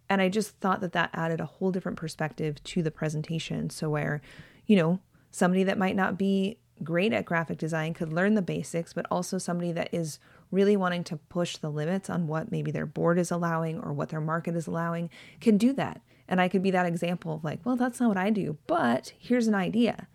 And 0.10 0.22
I 0.22 0.30
just 0.30 0.58
thought 0.60 0.82
that 0.82 0.94
that 0.94 1.10
added 1.14 1.42
a 1.42 1.46
whole 1.46 1.72
different 1.72 1.98
perspective 1.98 2.64
to 2.64 2.82
the 2.82 2.92
presentation. 2.92 3.70
So, 3.70 3.90
where, 3.90 4.22
you 4.66 4.76
know, 4.76 5.00
somebody 5.32 5.64
that 5.64 5.78
might 5.78 5.96
not 5.96 6.18
be 6.18 6.60
great 6.84 7.14
at 7.14 7.26
graphic 7.26 7.58
design 7.58 7.94
could 7.94 8.14
learn 8.14 8.36
the 8.36 8.42
basics, 8.42 8.94
but 8.94 9.06
also 9.10 9.38
somebody 9.38 9.72
that 9.72 9.90
is 9.92 10.20
really 10.52 10.78
wanting 10.78 11.04
to 11.06 11.18
push 11.18 11.58
the 11.58 11.72
limits 11.72 12.10
on 12.10 12.28
what 12.28 12.52
maybe 12.52 12.70
their 12.70 12.86
board 12.86 13.18
is 13.18 13.32
allowing 13.32 13.80
or 13.80 13.94
what 13.94 14.10
their 14.10 14.22
market 14.22 14.56
is 14.56 14.68
allowing 14.68 15.10
can 15.40 15.58
do 15.58 15.74
that. 15.74 16.02
And 16.28 16.40
I 16.40 16.48
could 16.48 16.64
be 16.64 16.72
that 16.72 16.86
example 16.86 17.36
of 17.36 17.44
like, 17.44 17.60
well, 17.66 17.76
that's 17.76 18.00
not 18.00 18.10
what 18.10 18.18
I 18.18 18.30
do, 18.30 18.58
but 18.68 19.14
here's 19.20 19.48
an 19.48 19.56
idea. 19.56 20.08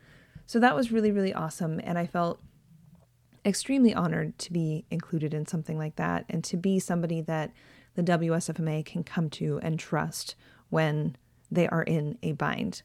So 0.47 0.59
that 0.59 0.75
was 0.75 0.91
really, 0.91 1.11
really 1.11 1.35
awesome. 1.35 1.81
And 1.85 1.99
I 1.99 2.07
felt 2.07 2.41
extremely 3.45 3.95
honored 3.95 4.39
to 4.39 4.53
be 4.53 4.85
included 4.91 5.35
in 5.35 5.47
something 5.47 5.79
like 5.79 5.97
that 5.97 6.25
and 6.29 6.43
to 6.45 6.57
be 6.57 6.79
somebody 6.79 7.21
that 7.23 7.53
the 7.95 8.03
WSFMA 8.03 8.85
can 8.85 9.05
come 9.05 9.29
to 9.31 9.59
and 9.63 9.79
trust 9.79 10.35
when 10.71 11.17
they 11.51 11.69
are 11.69 11.83
in 11.83 12.19
a 12.23 12.33
bind. 12.33 12.83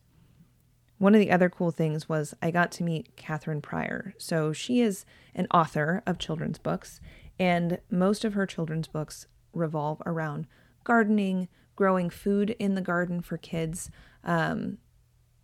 One 0.97 1.13
of 1.13 1.19
the 1.19 1.31
other 1.31 1.49
cool 1.49 1.71
things 1.71 2.07
was 2.07 2.33
I 2.41 2.49
got 2.51 2.71
to 2.73 2.83
meet 2.83 3.15
Katherine 3.15 3.61
Pryor. 3.61 4.13
So 4.17 4.53
she 4.53 4.79
is 4.79 5.05
an 5.35 5.47
author 5.53 6.01
of 6.05 6.17
children's 6.17 6.59
books, 6.59 7.01
and 7.37 7.79
most 7.91 8.23
of 8.23 8.33
her 8.33 8.45
children's 8.45 8.87
books 8.87 9.27
revolve 9.53 10.01
around 10.05 10.47
gardening, 10.83 11.49
growing 11.75 12.09
food 12.09 12.51
in 12.59 12.75
the 12.75 12.81
garden 12.81 13.21
for 13.21 13.37
kids, 13.37 13.89
um, 14.23 14.77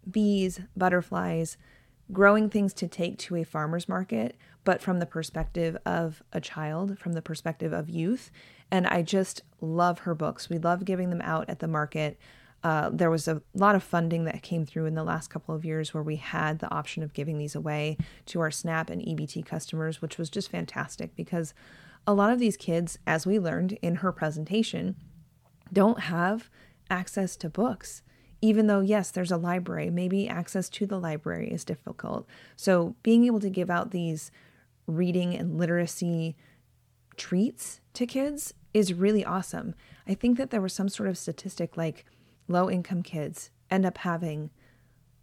bees, 0.10 0.62
butterflies, 0.76 1.58
growing 2.12 2.50
things 2.50 2.74
to 2.74 2.88
take 2.88 3.18
to 3.18 3.36
a 3.36 3.44
farmer's 3.44 3.88
market, 3.88 4.36
but 4.64 4.82
from 4.82 5.00
the 5.00 5.06
perspective 5.06 5.78
of 5.86 6.24
a 6.34 6.42
child, 6.42 6.98
from 6.98 7.14
the 7.14 7.22
perspective 7.22 7.74
of 7.74 7.90
youth. 7.90 8.32
And 8.72 8.88
I 8.88 9.02
just 9.02 9.42
love 9.62 10.00
her 10.00 10.16
books. 10.16 10.50
We 10.50 10.58
love 10.58 10.86
giving 10.86 11.10
them 11.10 11.22
out 11.22 11.50
at 11.50 11.60
the 11.60 11.68
market. 11.68 12.20
Uh, 12.64 12.90
there 12.92 13.10
was 13.10 13.28
a 13.28 13.42
lot 13.54 13.76
of 13.76 13.84
funding 13.84 14.26
that 14.26 14.42
came 14.42 14.66
through 14.66 14.86
in 14.86 14.96
the 14.96 15.04
last 15.04 15.30
couple 15.30 15.56
of 15.56 15.64
years 15.64 15.94
where 15.94 16.04
we 16.04 16.18
had 16.18 16.60
the 16.60 16.74
option 16.74 17.04
of 17.04 17.14
giving 17.14 17.38
these 17.38 17.56
away 17.56 17.98
to 18.26 18.42
our 18.42 18.52
SNAP 18.52 18.90
and 18.90 19.02
EBT 19.02 19.46
customers, 19.46 20.02
which 20.02 20.18
was 20.18 20.30
just 20.30 20.52
fantastic 20.52 21.16
because 21.16 21.54
a 22.06 22.14
lot 22.14 22.32
of 22.32 22.40
these 22.40 22.58
kids, 22.58 22.98
as 23.08 23.26
we 23.26 23.40
learned 23.40 23.74
in 23.82 23.96
her 23.96 24.12
presentation, 24.12 24.96
don't 25.72 26.02
have 26.02 26.50
access 26.90 27.36
to 27.38 27.50
books. 27.50 28.02
Even 28.42 28.68
though, 28.68 28.80
yes, 28.80 29.12
there's 29.12 29.32
a 29.32 29.38
library, 29.38 29.90
maybe 29.90 30.28
access 30.28 30.70
to 30.70 30.86
the 30.86 31.00
library 31.00 31.52
is 31.52 31.66
difficult. 31.66 32.26
So, 32.56 32.96
being 33.04 33.26
able 33.26 33.42
to 33.42 33.50
give 33.50 33.70
out 33.70 33.92
these 33.92 34.32
reading 34.88 35.36
and 35.36 35.58
literacy 35.58 36.38
treats 37.18 37.82
to 37.94 38.06
kids 38.06 38.54
is 38.74 38.94
really 38.94 39.26
awesome. 39.26 39.76
I 40.08 40.14
think 40.14 40.38
that 40.38 40.52
there 40.52 40.62
was 40.62 40.74
some 40.74 40.90
sort 40.90 41.10
of 41.10 41.18
statistic 41.18 41.76
like 41.76 42.06
low 42.48 42.70
income 42.70 43.04
kids 43.04 43.52
end 43.70 43.86
up 43.86 44.00
having 44.00 44.50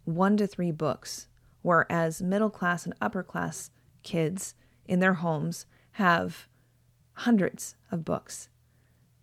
one 0.05 0.37
to 0.37 0.47
three 0.47 0.71
books, 0.71 1.27
whereas 1.61 2.21
middle 2.21 2.49
class 2.49 2.85
and 2.85 2.95
upper 3.01 3.23
class 3.23 3.71
kids 4.03 4.55
in 4.85 4.99
their 4.99 5.15
homes 5.15 5.65
have 5.93 6.47
hundreds 7.13 7.75
of 7.91 8.05
books. 8.05 8.47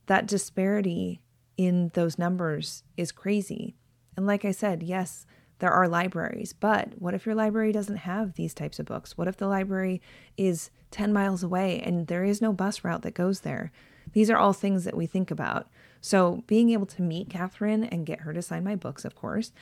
That 0.06 0.26
disparity 0.26 1.20
in 1.56 1.90
those 1.94 2.18
numbers 2.18 2.82
is 2.96 3.12
crazy. 3.12 3.76
And 4.16 4.26
like 4.26 4.44
I 4.44 4.50
said, 4.50 4.82
yes, 4.82 5.26
there 5.60 5.70
are 5.70 5.88
libraries, 5.88 6.52
but 6.52 7.00
what 7.00 7.14
if 7.14 7.26
your 7.26 7.34
library 7.34 7.72
doesn't 7.72 7.98
have 7.98 8.34
these 8.34 8.54
types 8.54 8.78
of 8.78 8.86
books? 8.86 9.16
What 9.16 9.28
if 9.28 9.36
the 9.36 9.46
library 9.46 10.02
is 10.36 10.70
10 10.90 11.12
miles 11.12 11.42
away 11.42 11.80
and 11.80 12.06
there 12.06 12.24
is 12.24 12.42
no 12.42 12.52
bus 12.52 12.84
route 12.84 13.02
that 13.02 13.14
goes 13.14 13.40
there? 13.40 13.72
These 14.12 14.30
are 14.30 14.36
all 14.36 14.52
things 14.52 14.84
that 14.84 14.96
we 14.96 15.06
think 15.06 15.30
about. 15.30 15.68
So, 16.00 16.44
being 16.46 16.70
able 16.70 16.86
to 16.86 17.02
meet 17.02 17.30
Katherine 17.30 17.84
and 17.84 18.04
get 18.04 18.20
her 18.20 18.32
to 18.32 18.42
sign 18.42 18.62
my 18.62 18.76
books, 18.76 19.04
of 19.04 19.14
course, 19.14 19.52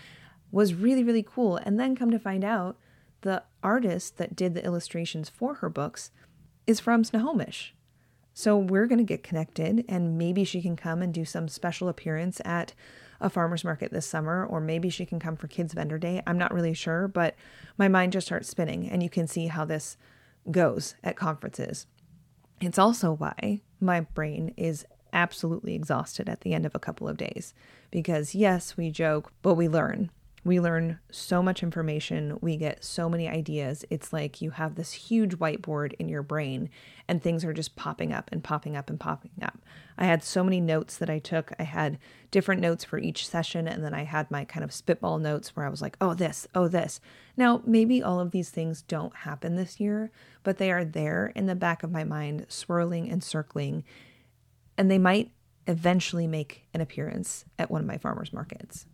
was 0.50 0.74
really, 0.74 1.04
really 1.04 1.22
cool. 1.22 1.56
And 1.56 1.78
then 1.78 1.94
come 1.94 2.10
to 2.10 2.18
find 2.18 2.44
out, 2.44 2.76
the 3.20 3.44
artist 3.62 4.16
that 4.18 4.34
did 4.34 4.54
the 4.54 4.64
illustrations 4.64 5.28
for 5.28 5.54
her 5.54 5.68
books 5.68 6.10
is 6.66 6.80
from 6.80 7.04
Snohomish. 7.04 7.74
So, 8.34 8.56
we're 8.56 8.86
going 8.86 8.98
to 8.98 9.04
get 9.04 9.22
connected, 9.22 9.84
and 9.88 10.16
maybe 10.16 10.44
she 10.44 10.62
can 10.62 10.76
come 10.76 11.02
and 11.02 11.12
do 11.12 11.24
some 11.24 11.48
special 11.48 11.88
appearance 11.88 12.40
at 12.44 12.72
a 13.20 13.30
farmer's 13.30 13.64
market 13.64 13.92
this 13.92 14.06
summer, 14.06 14.44
or 14.44 14.60
maybe 14.60 14.88
she 14.88 15.06
can 15.06 15.20
come 15.20 15.36
for 15.36 15.46
Kids 15.48 15.74
Vendor 15.74 15.98
Day. 15.98 16.22
I'm 16.26 16.38
not 16.38 16.52
really 16.52 16.74
sure, 16.74 17.08
but 17.08 17.36
my 17.78 17.88
mind 17.88 18.12
just 18.12 18.26
starts 18.26 18.48
spinning, 18.48 18.88
and 18.88 19.02
you 19.02 19.10
can 19.10 19.26
see 19.26 19.46
how 19.46 19.64
this 19.64 19.96
goes 20.50 20.96
at 21.04 21.16
conferences. 21.16 21.86
It's 22.60 22.78
also 22.78 23.12
why 23.12 23.60
my 23.80 24.00
brain 24.00 24.54
is 24.56 24.86
absolutely 25.12 25.74
exhausted 25.74 26.28
at 26.28 26.40
the 26.40 26.54
end 26.54 26.64
of 26.64 26.74
a 26.74 26.80
couple 26.80 27.08
of 27.08 27.16
days. 27.16 27.54
Because, 27.90 28.34
yes, 28.34 28.76
we 28.76 28.90
joke, 28.90 29.32
but 29.42 29.54
we 29.54 29.68
learn. 29.68 30.10
We 30.44 30.58
learn 30.58 30.98
so 31.10 31.40
much 31.40 31.62
information. 31.62 32.36
We 32.40 32.56
get 32.56 32.82
so 32.82 33.08
many 33.08 33.28
ideas. 33.28 33.84
It's 33.90 34.12
like 34.12 34.42
you 34.42 34.50
have 34.50 34.74
this 34.74 34.92
huge 34.92 35.38
whiteboard 35.38 35.92
in 36.00 36.08
your 36.08 36.22
brain 36.24 36.68
and 37.06 37.22
things 37.22 37.44
are 37.44 37.52
just 37.52 37.76
popping 37.76 38.12
up 38.12 38.28
and 38.32 38.42
popping 38.42 38.76
up 38.76 38.90
and 38.90 38.98
popping 38.98 39.30
up. 39.40 39.60
I 39.96 40.06
had 40.06 40.24
so 40.24 40.42
many 40.42 40.60
notes 40.60 40.96
that 40.96 41.08
I 41.08 41.20
took. 41.20 41.52
I 41.60 41.62
had 41.62 41.98
different 42.32 42.60
notes 42.60 42.82
for 42.84 42.98
each 42.98 43.28
session. 43.28 43.68
And 43.68 43.84
then 43.84 43.94
I 43.94 44.02
had 44.02 44.30
my 44.32 44.44
kind 44.44 44.64
of 44.64 44.72
spitball 44.72 45.18
notes 45.18 45.54
where 45.54 45.64
I 45.64 45.68
was 45.68 45.80
like, 45.80 45.96
oh, 46.00 46.14
this, 46.14 46.48
oh, 46.56 46.66
this. 46.66 47.00
Now, 47.36 47.62
maybe 47.64 48.02
all 48.02 48.18
of 48.18 48.32
these 48.32 48.50
things 48.50 48.82
don't 48.82 49.14
happen 49.18 49.54
this 49.54 49.78
year, 49.78 50.10
but 50.42 50.58
they 50.58 50.72
are 50.72 50.84
there 50.84 51.32
in 51.36 51.46
the 51.46 51.54
back 51.54 51.84
of 51.84 51.92
my 51.92 52.02
mind, 52.02 52.46
swirling 52.48 53.08
and 53.08 53.22
circling. 53.22 53.84
And 54.76 54.90
they 54.90 54.98
might 54.98 55.30
eventually 55.68 56.26
make 56.26 56.64
an 56.74 56.80
appearance 56.80 57.44
at 57.60 57.70
one 57.70 57.80
of 57.80 57.86
my 57.86 57.98
farmers 57.98 58.32
markets. 58.32 58.86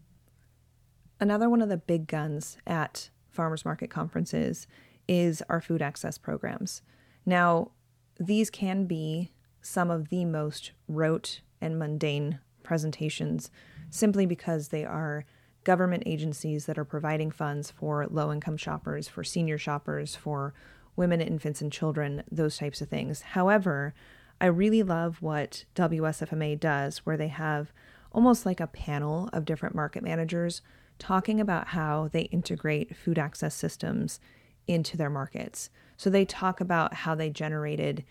Another 1.21 1.51
one 1.51 1.63
of 1.63 1.69
the 1.69 1.77
big 1.77 2.07
guns 2.07 2.59
at 2.67 3.11
farmers 3.31 3.65
market 3.65 3.91
conferences 3.91 4.67
is 5.09 5.43
our 5.49 5.61
food 5.61 5.83
access 5.83 6.19
programs. 6.19 6.83
Now, 7.27 7.73
these 8.19 8.51
can 8.51 8.87
be 8.87 9.33
some 9.61 9.91
of 9.91 10.09
the 10.09 10.25
most 10.25 10.73
rote 10.87 11.41
and 11.61 11.79
mundane 11.79 12.39
presentations 12.63 13.51
simply 13.91 14.27
because 14.27 14.69
they 14.69 14.85
are 14.85 15.25
government 15.65 16.03
agencies 16.07 16.67
that 16.67 16.79
are 16.79 16.85
providing 16.85 17.31
funds 17.31 17.71
for 17.71 18.07
low 18.09 18.33
income 18.33 18.57
shoppers, 18.57 19.09
for 19.09 19.25
senior 19.25 19.59
shoppers, 19.59 20.15
for 20.15 20.55
women, 20.95 21.21
infants, 21.21 21.61
and 21.61 21.73
children, 21.73 22.23
those 22.31 22.59
types 22.59 22.81
of 22.81 22.89
things. 22.89 23.23
However, 23.23 23.95
I 24.41 24.47
really 24.47 24.83
love 24.83 25.21
what 25.21 25.65
WSFMA 25.75 26.59
does, 26.61 26.99
where 26.99 27.17
they 27.17 27.29
have 27.29 27.73
almost 28.13 28.47
like 28.47 28.61
a 28.61 28.67
panel 28.67 29.29
of 29.33 29.45
different 29.45 29.75
market 29.75 30.03
managers 30.03 30.63
talking 30.99 31.41
about 31.41 31.69
how 31.69 32.09
they 32.13 32.23
integrate 32.23 32.97
food 32.97 33.19
access 33.19 33.55
systems 33.55 34.21
into 34.67 34.97
their 34.97 35.11
markets. 35.11 35.71
So 35.97 36.11
they 36.11 36.25
talk 36.25 36.61
about 36.61 36.95
how 36.95 37.15
they 37.15 37.31
generated 37.31 38.05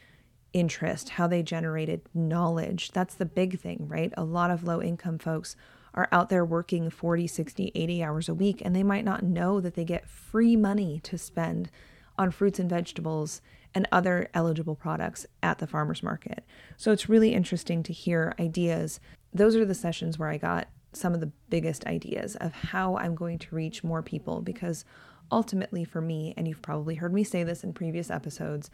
interest, 0.53 1.10
how 1.10 1.27
they 1.27 1.44
generated 1.44 2.01
knowledge. 2.13 2.91
That's 2.91 3.15
the 3.15 3.25
big 3.25 3.60
thing, 3.60 3.88
right? 3.88 4.13
A 4.17 4.24
lot 4.24 4.51
of 4.51 4.63
low 4.63 4.82
income 4.82 5.20
folks 5.20 5.56
are 5.94 6.08
out 6.12 6.29
there 6.29 6.46
working 6.46 6.89
40, 6.89 7.27
60, 7.27 7.72
80 7.74 8.03
hours 8.03 8.29
a 8.29 8.34
week, 8.34 8.62
and 8.63 8.75
they 8.75 8.84
might 8.84 9.06
not 9.06 9.24
know 9.24 9.60
that 9.60 9.74
they 9.75 9.86
get 9.86 10.08
free 10.08 10.56
money 10.56 11.00
to 11.03 11.17
spend 11.17 11.70
on 12.17 12.32
fruits 12.32 12.60
and 12.60 12.70
vegetables 12.70 13.41
and 13.74 13.88
other 13.91 14.29
eligible 14.34 14.75
products 14.75 15.25
at 15.44 15.60
the 15.60 15.67
farmer's 15.67 16.01
market. 16.01 16.44
So 16.77 16.91
it's 16.91 17.10
really 17.10 17.34
interesting 17.34 17.84
to 17.84 17.94
hear 17.94 18.34
ideas. 18.39 19.00
Those 19.34 19.56
are 19.56 19.65
the 19.65 19.75
sessions 19.75 20.17
where 20.17 20.29
I 20.29 20.38
got 20.38 20.67
some 21.00 21.13
of 21.13 21.20
the 21.20 21.32
biggest 21.50 21.86
ideas 21.86 22.36
of 22.38 22.54
how 22.54 22.98
I'm 22.98 23.16
going 23.16 23.39
to 23.39 23.56
reach 23.56 23.84
more 23.84 24.01
people 24.01 24.42
because 24.42 24.86
ultimately, 25.32 25.84
for 25.84 26.01
me, 26.01 26.34
and 26.38 26.48
you've 26.48 26.62
probably 26.62 26.96
heard 26.96 27.13
me 27.13 27.24
say 27.24 27.44
this 27.44 27.63
in 27.63 27.74
previous 27.74 28.10
episodes, 28.10 28.70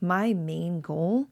my 0.00 0.32
main 0.32 0.80
goal 0.80 1.26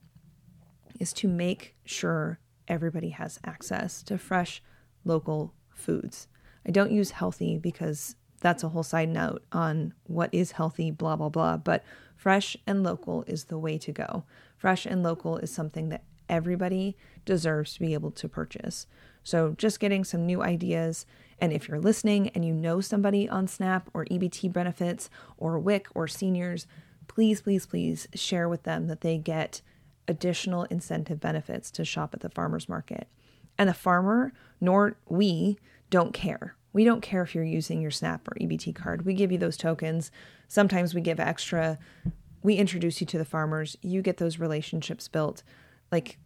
is 1.01 1.13
to 1.15 1.29
make 1.29 1.77
sure 1.85 2.39
everybody 2.67 3.11
has 3.11 3.39
access 3.45 4.03
to 4.03 4.19
fresh, 4.19 4.63
local 5.05 5.55
foods. 5.71 6.29
I 6.67 6.71
don't 6.71 6.93
use 6.93 7.13
healthy 7.13 7.57
because 7.57 8.17
that's 8.41 8.63
a 8.63 8.69
whole 8.69 8.83
side 8.83 9.09
note 9.09 9.43
on 9.53 9.95
what 10.05 10.31
is 10.33 10.53
healthy, 10.53 10.91
blah, 10.91 11.17
blah, 11.17 11.29
blah. 11.29 11.57
But 11.57 11.83
fresh 12.17 12.57
and 12.67 12.83
local 12.83 13.25
is 13.27 13.45
the 13.45 13.59
way 13.59 13.79
to 13.79 13.93
go. 13.93 14.25
Fresh 14.57 14.87
and 14.87 15.03
local 15.03 15.39
is 15.39 15.53
something 15.53 15.89
that 15.89 16.05
everybody 16.29 16.97
deserves 17.25 17.75
to 17.75 17.81
be 17.81 17.95
able 17.95 18.11
to 18.13 18.29
purchase. 18.29 18.87
So, 19.29 19.55
just 19.59 19.79
getting 19.79 20.05
some 20.05 20.25
new 20.25 20.43
ideas. 20.43 21.05
And 21.39 21.53
if 21.53 21.69
you're 21.69 21.79
listening 21.79 22.31
and 22.31 22.47
you 22.47 22.55
know 22.55 22.81
somebody 22.81 23.29
on 23.29 23.47
SNAP 23.47 23.91
or 23.93 24.07
EBT 24.07 24.51
benefits 24.51 25.11
or 25.37 25.59
WIC 25.59 25.87
or 25.95 26.09
seniors, 26.09 26.67
please, 27.09 27.43
please, 27.43 27.67
please 27.67 28.09
share 28.15 28.49
with 28.49 28.63
them 28.63 28.87
that 28.87 29.03
they 29.03 29.19
get 29.19 29.61
additional 30.09 30.65
incentive 30.71 31.21
benefits 31.21 31.71
to 31.73 31.85
shop 31.85 32.15
at 32.15 32.21
the 32.21 32.31
farmer's 32.31 32.71
market. 32.71 33.07
And 33.59 33.69
the 33.69 33.75
farmer, 33.75 34.33
nor 34.63 34.97
we, 35.11 35.59
don't 35.91 36.15
care. 36.15 36.57
We 36.73 36.85
don't 36.85 37.03
care 37.03 37.21
if 37.21 37.35
you're 37.35 37.45
using 37.45 37.83
your 37.83 37.91
SNAP 37.91 38.27
or 38.29 38.39
EBT 38.41 38.75
card. 38.75 39.05
We 39.05 39.13
give 39.13 39.31
you 39.31 39.37
those 39.37 39.59
tokens. 39.59 40.11
Sometimes 40.47 40.95
we 40.95 41.03
give 41.03 41.21
extra. 41.21 41.79
We 42.43 42.55
introduce 42.55 43.03
you 43.03 43.07
to 43.09 43.19
the 43.19 43.27
farmers. 43.27 43.77
You 43.83 44.01
get 44.01 44.17
those 44.17 44.39
relationships 44.39 45.07
built 45.07 45.43
like 45.93 46.17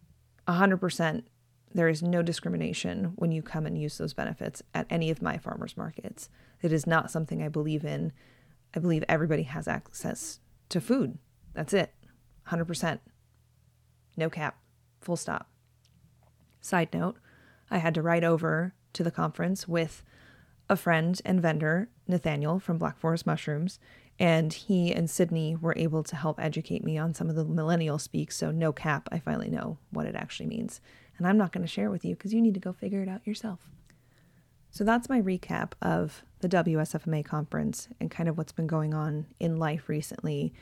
100% 0.47 1.23
there 1.73 1.89
is 1.89 2.03
no 2.03 2.21
discrimination 2.21 3.13
when 3.15 3.31
you 3.31 3.41
come 3.41 3.65
and 3.65 3.77
use 3.77 3.97
those 3.97 4.13
benefits 4.13 4.61
at 4.73 4.87
any 4.89 5.09
of 5.09 5.21
my 5.21 5.37
farmers 5.37 5.75
markets. 5.75 6.29
It 6.61 6.71
is 6.71 6.85
not 6.85 7.11
something 7.11 7.41
I 7.41 7.49
believe 7.49 7.83
in. 7.83 8.13
I 8.75 8.79
believe 8.79 9.03
everybody 9.09 9.43
has 9.43 9.67
access 9.67 10.39
to 10.69 10.79
food. 10.79 11.17
That's 11.53 11.73
it. 11.73 11.93
100%. 12.49 12.99
No 14.17 14.29
cap. 14.29 14.57
Full 15.01 15.17
stop. 15.17 15.49
Side 16.61 16.93
note, 16.93 17.17
I 17.69 17.79
had 17.79 17.93
to 17.95 18.01
ride 18.01 18.23
over 18.23 18.73
to 18.93 19.03
the 19.03 19.11
conference 19.11 19.67
with 19.67 20.03
a 20.69 20.75
friend 20.75 21.19
and 21.25 21.41
vendor, 21.41 21.89
Nathaniel 22.07 22.59
from 22.59 22.77
Black 22.77 22.97
Forest 22.97 23.25
Mushrooms, 23.25 23.79
and 24.23 24.53
he 24.53 24.93
and 24.93 25.09
Sydney 25.09 25.53
were 25.53 25.73
able 25.75 26.01
to 26.01 26.15
help 26.15 26.39
educate 26.39 26.81
me 26.81 26.97
on 26.97 27.13
some 27.13 27.29
of 27.29 27.35
the 27.35 27.43
millennial 27.43 27.99
speak. 27.99 28.31
So, 28.31 28.51
no 28.51 28.71
cap, 28.71 29.09
I 29.11 29.19
finally 29.19 29.49
know 29.49 29.79
what 29.91 30.05
it 30.05 30.15
actually 30.15 30.45
means. 30.45 30.79
And 31.17 31.27
I'm 31.27 31.37
not 31.37 31.51
going 31.51 31.61
to 31.61 31.67
share 31.67 31.87
it 31.87 31.91
with 31.91 32.05
you 32.05 32.15
because 32.15 32.33
you 32.33 32.41
need 32.41 32.53
to 32.53 32.59
go 32.61 32.71
figure 32.71 33.01
it 33.01 33.09
out 33.09 33.27
yourself. 33.27 33.69
So, 34.71 34.85
that's 34.85 35.09
my 35.09 35.21
recap 35.21 35.73
of 35.81 36.23
the 36.39 36.47
WSFMA 36.47 37.25
conference 37.25 37.89
and 37.99 38.09
kind 38.09 38.29
of 38.29 38.37
what's 38.37 38.53
been 38.53 38.65
going 38.65 38.93
on 38.93 39.25
in 39.41 39.57
life 39.57 39.89
recently 39.89 40.53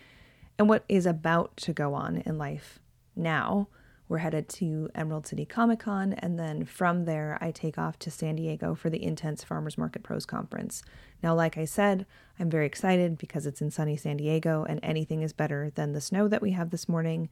and 0.57 0.67
what 0.67 0.83
is 0.89 1.05
about 1.05 1.55
to 1.57 1.71
go 1.71 1.93
on 1.93 2.17
in 2.17 2.39
life 2.39 2.79
now 3.15 3.67
we're 4.11 4.17
headed 4.17 4.49
to 4.49 4.89
Emerald 4.93 5.25
City 5.25 5.45
Comic 5.45 5.79
Con, 5.79 6.11
and 6.11 6.37
then 6.37 6.65
from 6.65 7.05
there, 7.05 7.37
I 7.39 7.51
take 7.51 7.77
off 7.77 7.97
to 7.99 8.11
San 8.11 8.35
Diego 8.35 8.75
for 8.75 8.89
the 8.89 9.01
Intense 9.01 9.41
Farmers 9.41 9.77
Market 9.77 10.03
Pros 10.03 10.25
Conference. 10.25 10.83
Now, 11.23 11.33
like 11.33 11.57
I 11.57 11.63
said, 11.63 12.05
I'm 12.37 12.49
very 12.49 12.65
excited 12.65 13.17
because 13.17 13.45
it's 13.45 13.61
in 13.61 13.71
sunny 13.71 13.95
San 13.95 14.17
Diego, 14.17 14.65
and 14.67 14.81
anything 14.83 15.21
is 15.21 15.31
better 15.31 15.71
than 15.75 15.93
the 15.93 16.01
snow 16.01 16.27
that 16.27 16.41
we 16.41 16.51
have 16.51 16.71
this 16.71 16.89
morning, 16.89 17.29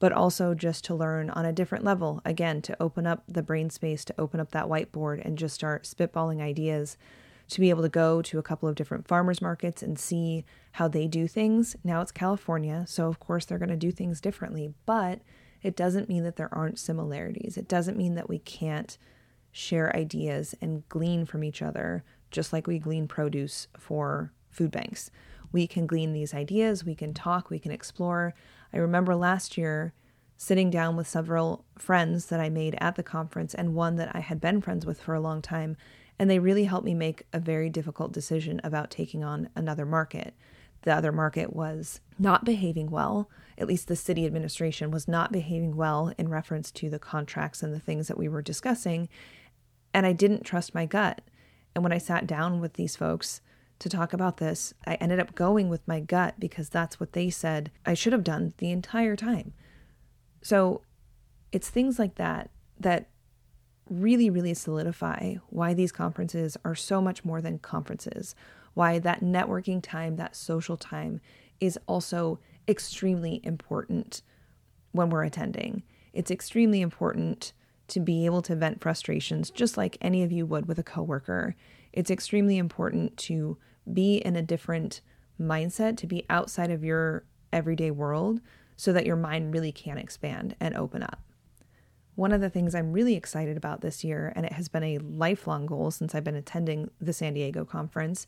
but 0.00 0.10
also 0.10 0.54
just 0.54 0.84
to 0.86 0.94
learn 0.94 1.30
on 1.30 1.44
a 1.44 1.52
different 1.52 1.84
level. 1.84 2.20
Again, 2.24 2.62
to 2.62 2.82
open 2.82 3.06
up 3.06 3.22
the 3.28 3.44
brain 3.44 3.70
space, 3.70 4.04
to 4.06 4.20
open 4.20 4.40
up 4.40 4.50
that 4.50 4.66
whiteboard, 4.66 5.24
and 5.24 5.38
just 5.38 5.54
start 5.54 5.84
spitballing 5.84 6.40
ideas 6.40 6.98
to 7.50 7.60
be 7.60 7.70
able 7.70 7.82
to 7.82 7.88
go 7.88 8.22
to 8.22 8.40
a 8.40 8.42
couple 8.42 8.68
of 8.68 8.74
different 8.74 9.06
farmers 9.06 9.40
markets 9.40 9.84
and 9.84 9.96
see 9.96 10.44
how 10.72 10.88
they 10.88 11.06
do 11.06 11.28
things. 11.28 11.76
Now 11.84 12.00
it's 12.00 12.10
California, 12.10 12.86
so 12.88 13.06
of 13.06 13.20
course 13.20 13.44
they're 13.44 13.56
going 13.56 13.68
to 13.68 13.76
do 13.76 13.92
things 13.92 14.20
differently, 14.20 14.74
but 14.84 15.20
it 15.62 15.76
doesn't 15.76 16.08
mean 16.08 16.24
that 16.24 16.36
there 16.36 16.52
aren't 16.54 16.78
similarities. 16.78 17.56
It 17.56 17.68
doesn't 17.68 17.96
mean 17.96 18.14
that 18.14 18.28
we 18.28 18.38
can't 18.38 18.96
share 19.50 19.94
ideas 19.96 20.54
and 20.60 20.88
glean 20.88 21.24
from 21.24 21.42
each 21.42 21.62
other, 21.62 22.04
just 22.30 22.52
like 22.52 22.66
we 22.66 22.78
glean 22.78 23.08
produce 23.08 23.68
for 23.76 24.32
food 24.50 24.70
banks. 24.70 25.10
We 25.50 25.66
can 25.66 25.86
glean 25.86 26.12
these 26.12 26.34
ideas, 26.34 26.84
we 26.84 26.94
can 26.94 27.14
talk, 27.14 27.50
we 27.50 27.58
can 27.58 27.72
explore. 27.72 28.34
I 28.72 28.76
remember 28.76 29.16
last 29.16 29.56
year 29.56 29.94
sitting 30.36 30.70
down 30.70 30.94
with 30.94 31.08
several 31.08 31.64
friends 31.76 32.26
that 32.26 32.38
I 32.38 32.48
made 32.48 32.76
at 32.80 32.94
the 32.94 33.02
conference 33.02 33.54
and 33.54 33.74
one 33.74 33.96
that 33.96 34.14
I 34.14 34.20
had 34.20 34.40
been 34.40 34.60
friends 34.60 34.86
with 34.86 35.00
for 35.00 35.14
a 35.14 35.20
long 35.20 35.42
time, 35.42 35.76
and 36.18 36.30
they 36.30 36.38
really 36.38 36.64
helped 36.64 36.84
me 36.84 36.94
make 36.94 37.24
a 37.32 37.40
very 37.40 37.68
difficult 37.68 38.12
decision 38.12 38.60
about 38.62 38.90
taking 38.90 39.24
on 39.24 39.48
another 39.56 39.84
market. 39.84 40.34
The 40.82 40.94
other 40.94 41.12
market 41.12 41.54
was 41.54 42.00
not 42.18 42.44
behaving 42.44 42.90
well 42.90 43.28
at 43.58 43.66
least 43.66 43.88
the 43.88 43.96
city 43.96 44.24
administration 44.24 44.90
was 44.92 45.08
not 45.08 45.32
behaving 45.32 45.76
well 45.76 46.12
in 46.16 46.28
reference 46.28 46.70
to 46.70 46.88
the 46.88 47.00
contracts 47.00 47.62
and 47.62 47.74
the 47.74 47.80
things 47.80 48.06
that 48.06 48.16
we 48.16 48.28
were 48.28 48.40
discussing. 48.40 49.08
And 49.92 50.06
I 50.06 50.12
didn't 50.12 50.44
trust 50.44 50.74
my 50.74 50.86
gut. 50.86 51.20
And 51.74 51.82
when 51.82 51.92
I 51.92 51.98
sat 51.98 52.26
down 52.26 52.60
with 52.60 52.74
these 52.74 52.94
folks 52.94 53.40
to 53.80 53.88
talk 53.88 54.12
about 54.12 54.36
this, 54.36 54.72
I 54.86 54.94
ended 54.94 55.18
up 55.18 55.34
going 55.34 55.68
with 55.68 55.86
my 55.88 55.98
gut 55.98 56.36
because 56.38 56.68
that's 56.68 57.00
what 57.00 57.12
they 57.12 57.30
said 57.30 57.72
I 57.84 57.94
should 57.94 58.12
have 58.12 58.24
done 58.24 58.54
the 58.58 58.70
entire 58.70 59.16
time. 59.16 59.52
So 60.40 60.82
it's 61.50 61.68
things 61.68 61.98
like 61.98 62.14
that 62.14 62.50
that 62.78 63.08
really, 63.90 64.30
really 64.30 64.54
solidify 64.54 65.34
why 65.48 65.74
these 65.74 65.90
conferences 65.90 66.56
are 66.64 66.76
so 66.76 67.00
much 67.00 67.24
more 67.24 67.40
than 67.40 67.58
conferences, 67.58 68.36
why 68.78 68.96
that 69.00 69.22
networking 69.22 69.82
time, 69.82 70.14
that 70.14 70.36
social 70.36 70.76
time 70.76 71.20
is 71.58 71.76
also 71.88 72.38
extremely 72.68 73.40
important 73.42 74.22
when 74.92 75.10
we're 75.10 75.24
attending. 75.24 75.82
It's 76.12 76.30
extremely 76.30 76.80
important 76.80 77.54
to 77.88 77.98
be 77.98 78.24
able 78.24 78.40
to 78.42 78.54
vent 78.54 78.80
frustrations 78.80 79.50
just 79.50 79.76
like 79.76 79.98
any 80.00 80.22
of 80.22 80.30
you 80.30 80.46
would 80.46 80.66
with 80.66 80.78
a 80.78 80.84
coworker. 80.84 81.56
It's 81.92 82.08
extremely 82.08 82.56
important 82.56 83.16
to 83.16 83.58
be 83.92 84.18
in 84.18 84.36
a 84.36 84.42
different 84.42 85.00
mindset, 85.40 85.96
to 85.96 86.06
be 86.06 86.24
outside 86.30 86.70
of 86.70 86.84
your 86.84 87.24
everyday 87.52 87.90
world 87.90 88.40
so 88.76 88.92
that 88.92 89.06
your 89.06 89.16
mind 89.16 89.52
really 89.52 89.72
can 89.72 89.98
expand 89.98 90.54
and 90.60 90.76
open 90.76 91.02
up. 91.02 91.20
One 92.14 92.30
of 92.30 92.40
the 92.40 92.50
things 92.50 92.76
I'm 92.76 92.92
really 92.92 93.16
excited 93.16 93.56
about 93.56 93.80
this 93.80 94.04
year, 94.04 94.32
and 94.36 94.46
it 94.46 94.52
has 94.52 94.68
been 94.68 94.84
a 94.84 94.98
lifelong 94.98 95.66
goal 95.66 95.90
since 95.90 96.14
I've 96.14 96.22
been 96.22 96.36
attending 96.36 96.92
the 97.00 97.12
San 97.12 97.34
Diego 97.34 97.64
conference, 97.64 98.24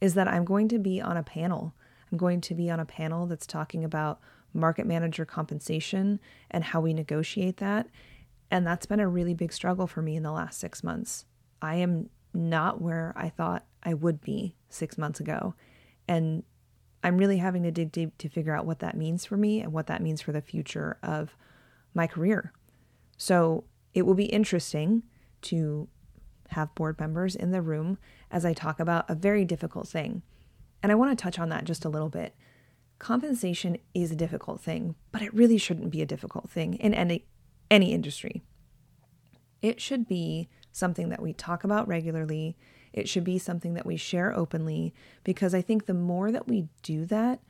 is 0.00 0.14
that 0.14 0.28
I'm 0.28 0.44
going 0.44 0.68
to 0.68 0.78
be 0.78 1.00
on 1.00 1.16
a 1.16 1.22
panel 1.22 1.74
I'm 2.14 2.18
going 2.18 2.40
to 2.42 2.54
be 2.54 2.70
on 2.70 2.78
a 2.78 2.84
panel 2.84 3.26
that's 3.26 3.44
talking 3.44 3.84
about 3.84 4.20
market 4.52 4.86
manager 4.86 5.24
compensation 5.24 6.20
and 6.48 6.62
how 6.62 6.80
we 6.80 6.94
negotiate 6.94 7.56
that. 7.56 7.88
And 8.52 8.64
that's 8.64 8.86
been 8.86 9.00
a 9.00 9.08
really 9.08 9.34
big 9.34 9.52
struggle 9.52 9.88
for 9.88 10.00
me 10.00 10.14
in 10.14 10.22
the 10.22 10.30
last 10.30 10.60
six 10.60 10.84
months. 10.84 11.24
I 11.60 11.74
am 11.74 12.08
not 12.32 12.80
where 12.80 13.12
I 13.16 13.30
thought 13.30 13.64
I 13.82 13.94
would 13.94 14.20
be 14.20 14.54
six 14.68 14.96
months 14.96 15.18
ago. 15.18 15.56
And 16.06 16.44
I'm 17.02 17.18
really 17.18 17.38
having 17.38 17.64
to 17.64 17.72
dig 17.72 17.90
deep 17.90 18.16
to 18.18 18.28
figure 18.28 18.54
out 18.54 18.64
what 18.64 18.78
that 18.78 18.96
means 18.96 19.24
for 19.24 19.36
me 19.36 19.60
and 19.60 19.72
what 19.72 19.88
that 19.88 20.00
means 20.00 20.20
for 20.20 20.30
the 20.30 20.40
future 20.40 20.98
of 21.02 21.34
my 21.94 22.06
career. 22.06 22.52
So 23.16 23.64
it 23.92 24.02
will 24.02 24.14
be 24.14 24.26
interesting 24.26 25.02
to 25.42 25.88
have 26.50 26.74
board 26.76 27.00
members 27.00 27.34
in 27.34 27.50
the 27.50 27.60
room 27.60 27.98
as 28.34 28.44
I 28.44 28.52
talk 28.52 28.80
about 28.80 29.08
a 29.08 29.14
very 29.14 29.44
difficult 29.44 29.86
thing. 29.86 30.22
And 30.82 30.90
I 30.90 30.96
want 30.96 31.16
to 31.16 31.22
touch 31.22 31.38
on 31.38 31.48
that 31.50 31.64
just 31.64 31.84
a 31.84 31.88
little 31.88 32.08
bit. 32.08 32.34
Compensation 32.98 33.78
is 33.94 34.10
a 34.10 34.16
difficult 34.16 34.60
thing, 34.60 34.96
but 35.12 35.22
it 35.22 35.32
really 35.32 35.56
shouldn't 35.56 35.90
be 35.90 36.02
a 36.02 36.06
difficult 36.06 36.50
thing 36.50 36.74
in 36.74 36.92
any 36.92 37.24
any 37.70 37.92
industry. 37.92 38.42
It 39.62 39.80
should 39.80 40.06
be 40.06 40.48
something 40.72 41.08
that 41.08 41.22
we 41.22 41.32
talk 41.32 41.64
about 41.64 41.88
regularly. 41.88 42.56
It 42.92 43.08
should 43.08 43.24
be 43.24 43.38
something 43.38 43.74
that 43.74 43.86
we 43.86 43.96
share 43.96 44.36
openly 44.36 44.92
because 45.22 45.54
I 45.54 45.62
think 45.62 45.86
the 45.86 45.94
more 45.94 46.30
that 46.32 46.48
we 46.48 46.68
do 46.82 47.06
that, 47.06 47.40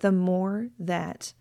the 0.00 0.12
more 0.12 0.68
that 0.78 1.32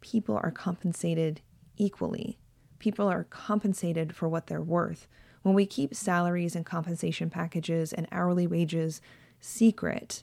people 0.00 0.38
are 0.42 0.50
compensated 0.50 1.40
equally. 1.76 2.38
People 2.80 3.08
are 3.08 3.24
compensated 3.24 4.14
for 4.14 4.28
what 4.28 4.48
they're 4.48 4.60
worth. 4.60 5.06
When 5.42 5.54
we 5.54 5.66
keep 5.66 5.94
salaries 5.94 6.54
and 6.54 6.64
compensation 6.64 7.30
packages 7.30 7.92
and 7.92 8.06
hourly 8.12 8.46
wages 8.46 9.00
secret, 9.40 10.22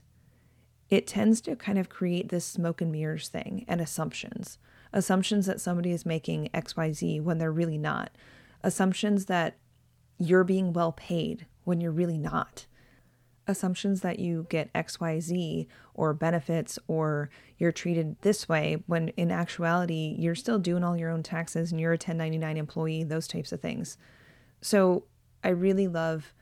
it 0.90 1.06
tends 1.06 1.42
to 1.42 1.56
kind 1.56 1.78
of 1.78 1.90
create 1.90 2.30
this 2.30 2.46
smoke 2.46 2.82
and 2.82 2.92
mirrors 2.92 3.28
thing 3.28 3.66
and 3.68 3.80
assumptions. 3.82 4.58
Assumptions 4.92 5.46
that 5.46 5.62
somebody 5.62 5.92
is 5.92 6.06
making 6.06 6.50
XYZ 6.54 7.22
when 7.22 7.38
they're 7.38 7.52
really 7.52 7.78
not. 7.78 8.12
Assumptions 8.64 9.26
that 9.26 9.58
you're 10.18 10.44
being 10.44 10.74
well 10.74 10.92
paid 10.92 11.46
when 11.64 11.80
you're 11.80 11.92
really 11.92 12.18
not. 12.18 12.66
Assumptions 13.46 14.02
that 14.02 14.20
you 14.20 14.48
get 14.50 14.74
XYZ 14.74 15.68
or 15.94 16.14
benefits 16.14 16.80
or 16.88 17.30
you're 17.58 17.72
treated 17.72 18.16
this 18.22 18.50
way 18.50 18.84
when 18.88 19.10
in 19.10 19.32
actuality 19.32 20.16
you're 20.18 20.36
still 20.36 20.60
doing 20.60 20.84
all 20.84 20.98
your 20.98 21.10
own 21.10 21.24
taxes 21.24 21.72
and 21.72 21.80
you're 21.80 21.92
a 21.92 21.96
1099 21.96 22.58
employee, 22.58 23.04
those 23.04 23.28
types 23.28 23.52
of 23.52 23.60
things. 23.62 23.98
So 24.62 25.06
I 25.44 25.50
really 25.50 25.88
love 25.88 26.34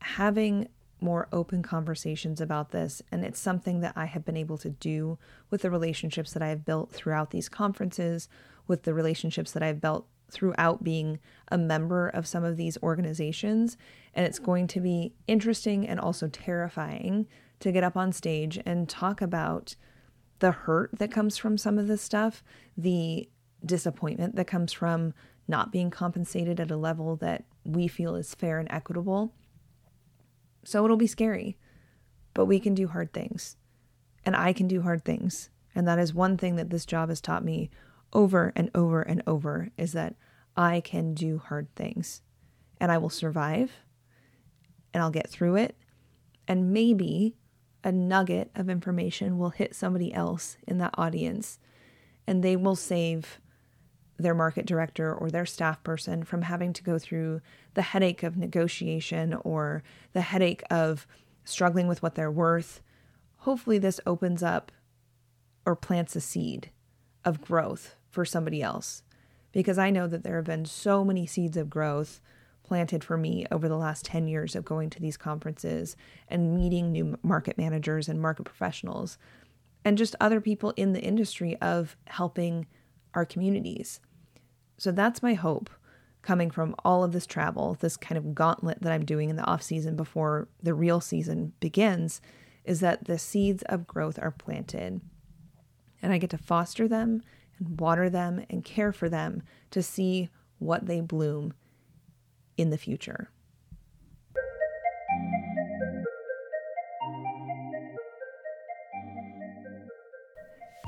having 0.00 0.68
more 1.00 1.28
open 1.32 1.62
conversations 1.62 2.40
about 2.40 2.70
this. 2.70 3.02
And 3.10 3.24
it's 3.24 3.40
something 3.40 3.80
that 3.80 3.94
I 3.96 4.04
have 4.04 4.24
been 4.24 4.36
able 4.36 4.58
to 4.58 4.70
do 4.70 5.18
with 5.50 5.62
the 5.62 5.70
relationships 5.70 6.32
that 6.32 6.42
I 6.42 6.48
have 6.48 6.64
built 6.64 6.90
throughout 6.92 7.30
these 7.30 7.48
conferences, 7.48 8.28
with 8.66 8.82
the 8.82 8.94
relationships 8.94 9.52
that 9.52 9.62
I've 9.62 9.80
built 9.80 10.06
throughout 10.30 10.84
being 10.84 11.18
a 11.48 11.58
member 11.58 12.08
of 12.08 12.26
some 12.26 12.44
of 12.44 12.56
these 12.56 12.78
organizations. 12.82 13.76
And 14.14 14.26
it's 14.26 14.38
going 14.38 14.66
to 14.68 14.80
be 14.80 15.14
interesting 15.26 15.88
and 15.88 15.98
also 15.98 16.28
terrifying 16.28 17.26
to 17.60 17.72
get 17.72 17.84
up 17.84 17.96
on 17.96 18.12
stage 18.12 18.60
and 18.64 18.88
talk 18.88 19.20
about 19.20 19.74
the 20.38 20.52
hurt 20.52 20.90
that 20.98 21.10
comes 21.10 21.36
from 21.36 21.58
some 21.58 21.78
of 21.78 21.88
this 21.88 22.00
stuff, 22.00 22.42
the 22.76 23.28
disappointment 23.64 24.36
that 24.36 24.46
comes 24.46 24.72
from 24.72 25.12
not 25.50 25.72
being 25.72 25.90
compensated 25.90 26.58
at 26.60 26.70
a 26.70 26.76
level 26.76 27.16
that 27.16 27.44
we 27.64 27.88
feel 27.88 28.14
is 28.14 28.34
fair 28.34 28.58
and 28.58 28.70
equitable 28.70 29.34
so 30.64 30.84
it'll 30.84 30.96
be 30.96 31.06
scary, 31.06 31.56
but 32.34 32.46
we 32.46 32.60
can 32.60 32.74
do 32.74 32.88
hard 32.88 33.12
things. 33.12 33.56
And 34.24 34.36
I 34.36 34.52
can 34.52 34.68
do 34.68 34.82
hard 34.82 35.04
things. 35.04 35.50
And 35.74 35.86
that 35.88 35.98
is 35.98 36.12
one 36.12 36.36
thing 36.36 36.56
that 36.56 36.70
this 36.70 36.84
job 36.84 37.08
has 37.08 37.20
taught 37.20 37.44
me 37.44 37.70
over 38.12 38.52
and 38.54 38.70
over 38.74 39.02
and 39.02 39.22
over 39.26 39.70
is 39.78 39.92
that 39.92 40.16
I 40.56 40.80
can 40.80 41.14
do 41.14 41.38
hard 41.38 41.74
things 41.74 42.22
and 42.80 42.90
I 42.90 42.98
will 42.98 43.10
survive 43.10 43.70
and 44.92 45.02
I'll 45.02 45.10
get 45.10 45.30
through 45.30 45.56
it. 45.56 45.76
And 46.48 46.72
maybe 46.72 47.36
a 47.84 47.92
nugget 47.92 48.50
of 48.54 48.68
information 48.68 49.38
will 49.38 49.50
hit 49.50 49.74
somebody 49.74 50.12
else 50.12 50.58
in 50.66 50.78
that 50.78 50.94
audience 50.98 51.58
and 52.26 52.42
they 52.42 52.56
will 52.56 52.76
save 52.76 53.40
their 54.20 54.34
market 54.34 54.66
director 54.66 55.12
or 55.12 55.30
their 55.30 55.46
staff 55.46 55.82
person 55.82 56.22
from 56.22 56.42
having 56.42 56.72
to 56.72 56.82
go 56.82 56.98
through 56.98 57.40
the 57.74 57.82
headache 57.82 58.22
of 58.22 58.36
negotiation 58.36 59.34
or 59.44 59.82
the 60.12 60.20
headache 60.20 60.62
of 60.70 61.06
struggling 61.44 61.88
with 61.88 62.02
what 62.02 62.14
they're 62.14 62.30
worth. 62.30 62.80
Hopefully, 63.38 63.78
this 63.78 64.00
opens 64.06 64.42
up 64.42 64.70
or 65.64 65.76
plants 65.76 66.16
a 66.16 66.20
seed 66.20 66.70
of 67.24 67.40
growth 67.40 67.96
for 68.08 68.24
somebody 68.24 68.62
else. 68.62 69.02
Because 69.52 69.78
I 69.78 69.90
know 69.90 70.06
that 70.06 70.22
there 70.22 70.36
have 70.36 70.44
been 70.44 70.64
so 70.64 71.04
many 71.04 71.26
seeds 71.26 71.56
of 71.56 71.70
growth 71.70 72.20
planted 72.62 73.02
for 73.02 73.16
me 73.16 73.46
over 73.50 73.68
the 73.68 73.76
last 73.76 74.04
10 74.04 74.28
years 74.28 74.54
of 74.54 74.64
going 74.64 74.90
to 74.90 75.00
these 75.00 75.16
conferences 75.16 75.96
and 76.28 76.54
meeting 76.54 76.92
new 76.92 77.18
market 77.22 77.58
managers 77.58 78.08
and 78.08 78.20
market 78.20 78.44
professionals 78.44 79.18
and 79.84 79.98
just 79.98 80.14
other 80.20 80.40
people 80.40 80.72
in 80.76 80.92
the 80.92 81.00
industry 81.00 81.56
of 81.60 81.96
helping 82.06 82.66
our 83.14 83.24
communities. 83.24 84.00
So 84.80 84.90
that's 84.90 85.22
my 85.22 85.34
hope 85.34 85.68
coming 86.22 86.50
from 86.50 86.74
all 86.86 87.04
of 87.04 87.12
this 87.12 87.26
travel, 87.26 87.76
this 87.80 87.98
kind 87.98 88.16
of 88.16 88.34
gauntlet 88.34 88.80
that 88.80 88.90
I'm 88.90 89.04
doing 89.04 89.28
in 89.28 89.36
the 89.36 89.44
off 89.44 89.60
season 89.60 89.94
before 89.94 90.48
the 90.62 90.72
real 90.72 91.02
season 91.02 91.52
begins, 91.60 92.22
is 92.64 92.80
that 92.80 93.04
the 93.04 93.18
seeds 93.18 93.62
of 93.66 93.86
growth 93.86 94.18
are 94.22 94.30
planted. 94.30 95.02
And 96.00 96.12
I 96.14 96.16
get 96.16 96.30
to 96.30 96.38
foster 96.38 96.88
them 96.88 97.20
and 97.58 97.78
water 97.78 98.08
them 98.08 98.46
and 98.48 98.64
care 98.64 98.90
for 98.90 99.10
them 99.10 99.42
to 99.70 99.82
see 99.82 100.30
what 100.58 100.86
they 100.86 101.02
bloom 101.02 101.52
in 102.56 102.70
the 102.70 102.78
future. 102.78 103.28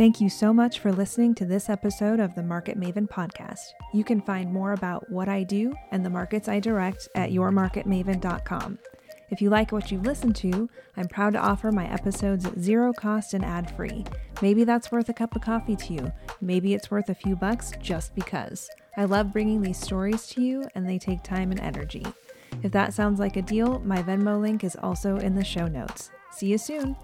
Thank 0.02 0.20
you 0.20 0.28
so 0.28 0.52
much 0.52 0.80
for 0.80 0.90
listening 0.90 1.32
to 1.36 1.44
this 1.44 1.70
episode 1.70 2.18
of 2.18 2.34
the 2.34 2.42
Market 2.42 2.76
Maven 2.76 3.08
podcast. 3.08 3.60
You 3.94 4.02
can 4.02 4.20
find 4.20 4.52
more 4.52 4.72
about 4.72 5.08
what 5.08 5.28
I 5.28 5.44
do 5.44 5.76
and 5.92 6.04
the 6.04 6.10
markets 6.10 6.48
I 6.48 6.58
direct 6.58 7.08
at 7.14 7.30
yourmarketmaven.com. 7.30 8.80
If 9.30 9.40
you 9.40 9.48
like 9.48 9.70
what 9.70 9.92
you've 9.92 10.04
listened 10.04 10.34
to, 10.34 10.68
I'm 10.96 11.06
proud 11.06 11.34
to 11.34 11.38
offer 11.38 11.70
my 11.70 11.86
episodes 11.88 12.44
at 12.44 12.58
zero 12.58 12.92
cost 12.92 13.32
and 13.32 13.44
ad 13.44 13.76
free. 13.76 14.04
Maybe 14.40 14.64
that's 14.64 14.90
worth 14.90 15.08
a 15.08 15.12
cup 15.12 15.36
of 15.36 15.42
coffee 15.42 15.76
to 15.76 15.94
you. 15.94 16.12
Maybe 16.40 16.74
it's 16.74 16.90
worth 16.90 17.08
a 17.08 17.14
few 17.14 17.36
bucks 17.36 17.70
just 17.80 18.12
because. 18.16 18.68
I 18.96 19.04
love 19.04 19.32
bringing 19.32 19.62
these 19.62 19.78
stories 19.78 20.26
to 20.30 20.42
you, 20.42 20.64
and 20.74 20.84
they 20.84 20.98
take 20.98 21.22
time 21.22 21.52
and 21.52 21.60
energy. 21.60 22.04
If 22.64 22.72
that 22.72 22.92
sounds 22.92 23.20
like 23.20 23.36
a 23.36 23.42
deal, 23.42 23.78
my 23.84 24.02
Venmo 24.02 24.40
link 24.40 24.64
is 24.64 24.74
also 24.82 25.18
in 25.18 25.36
the 25.36 25.44
show 25.44 25.68
notes. 25.68 26.10
See 26.32 26.48
you 26.48 26.58
soon. 26.58 26.96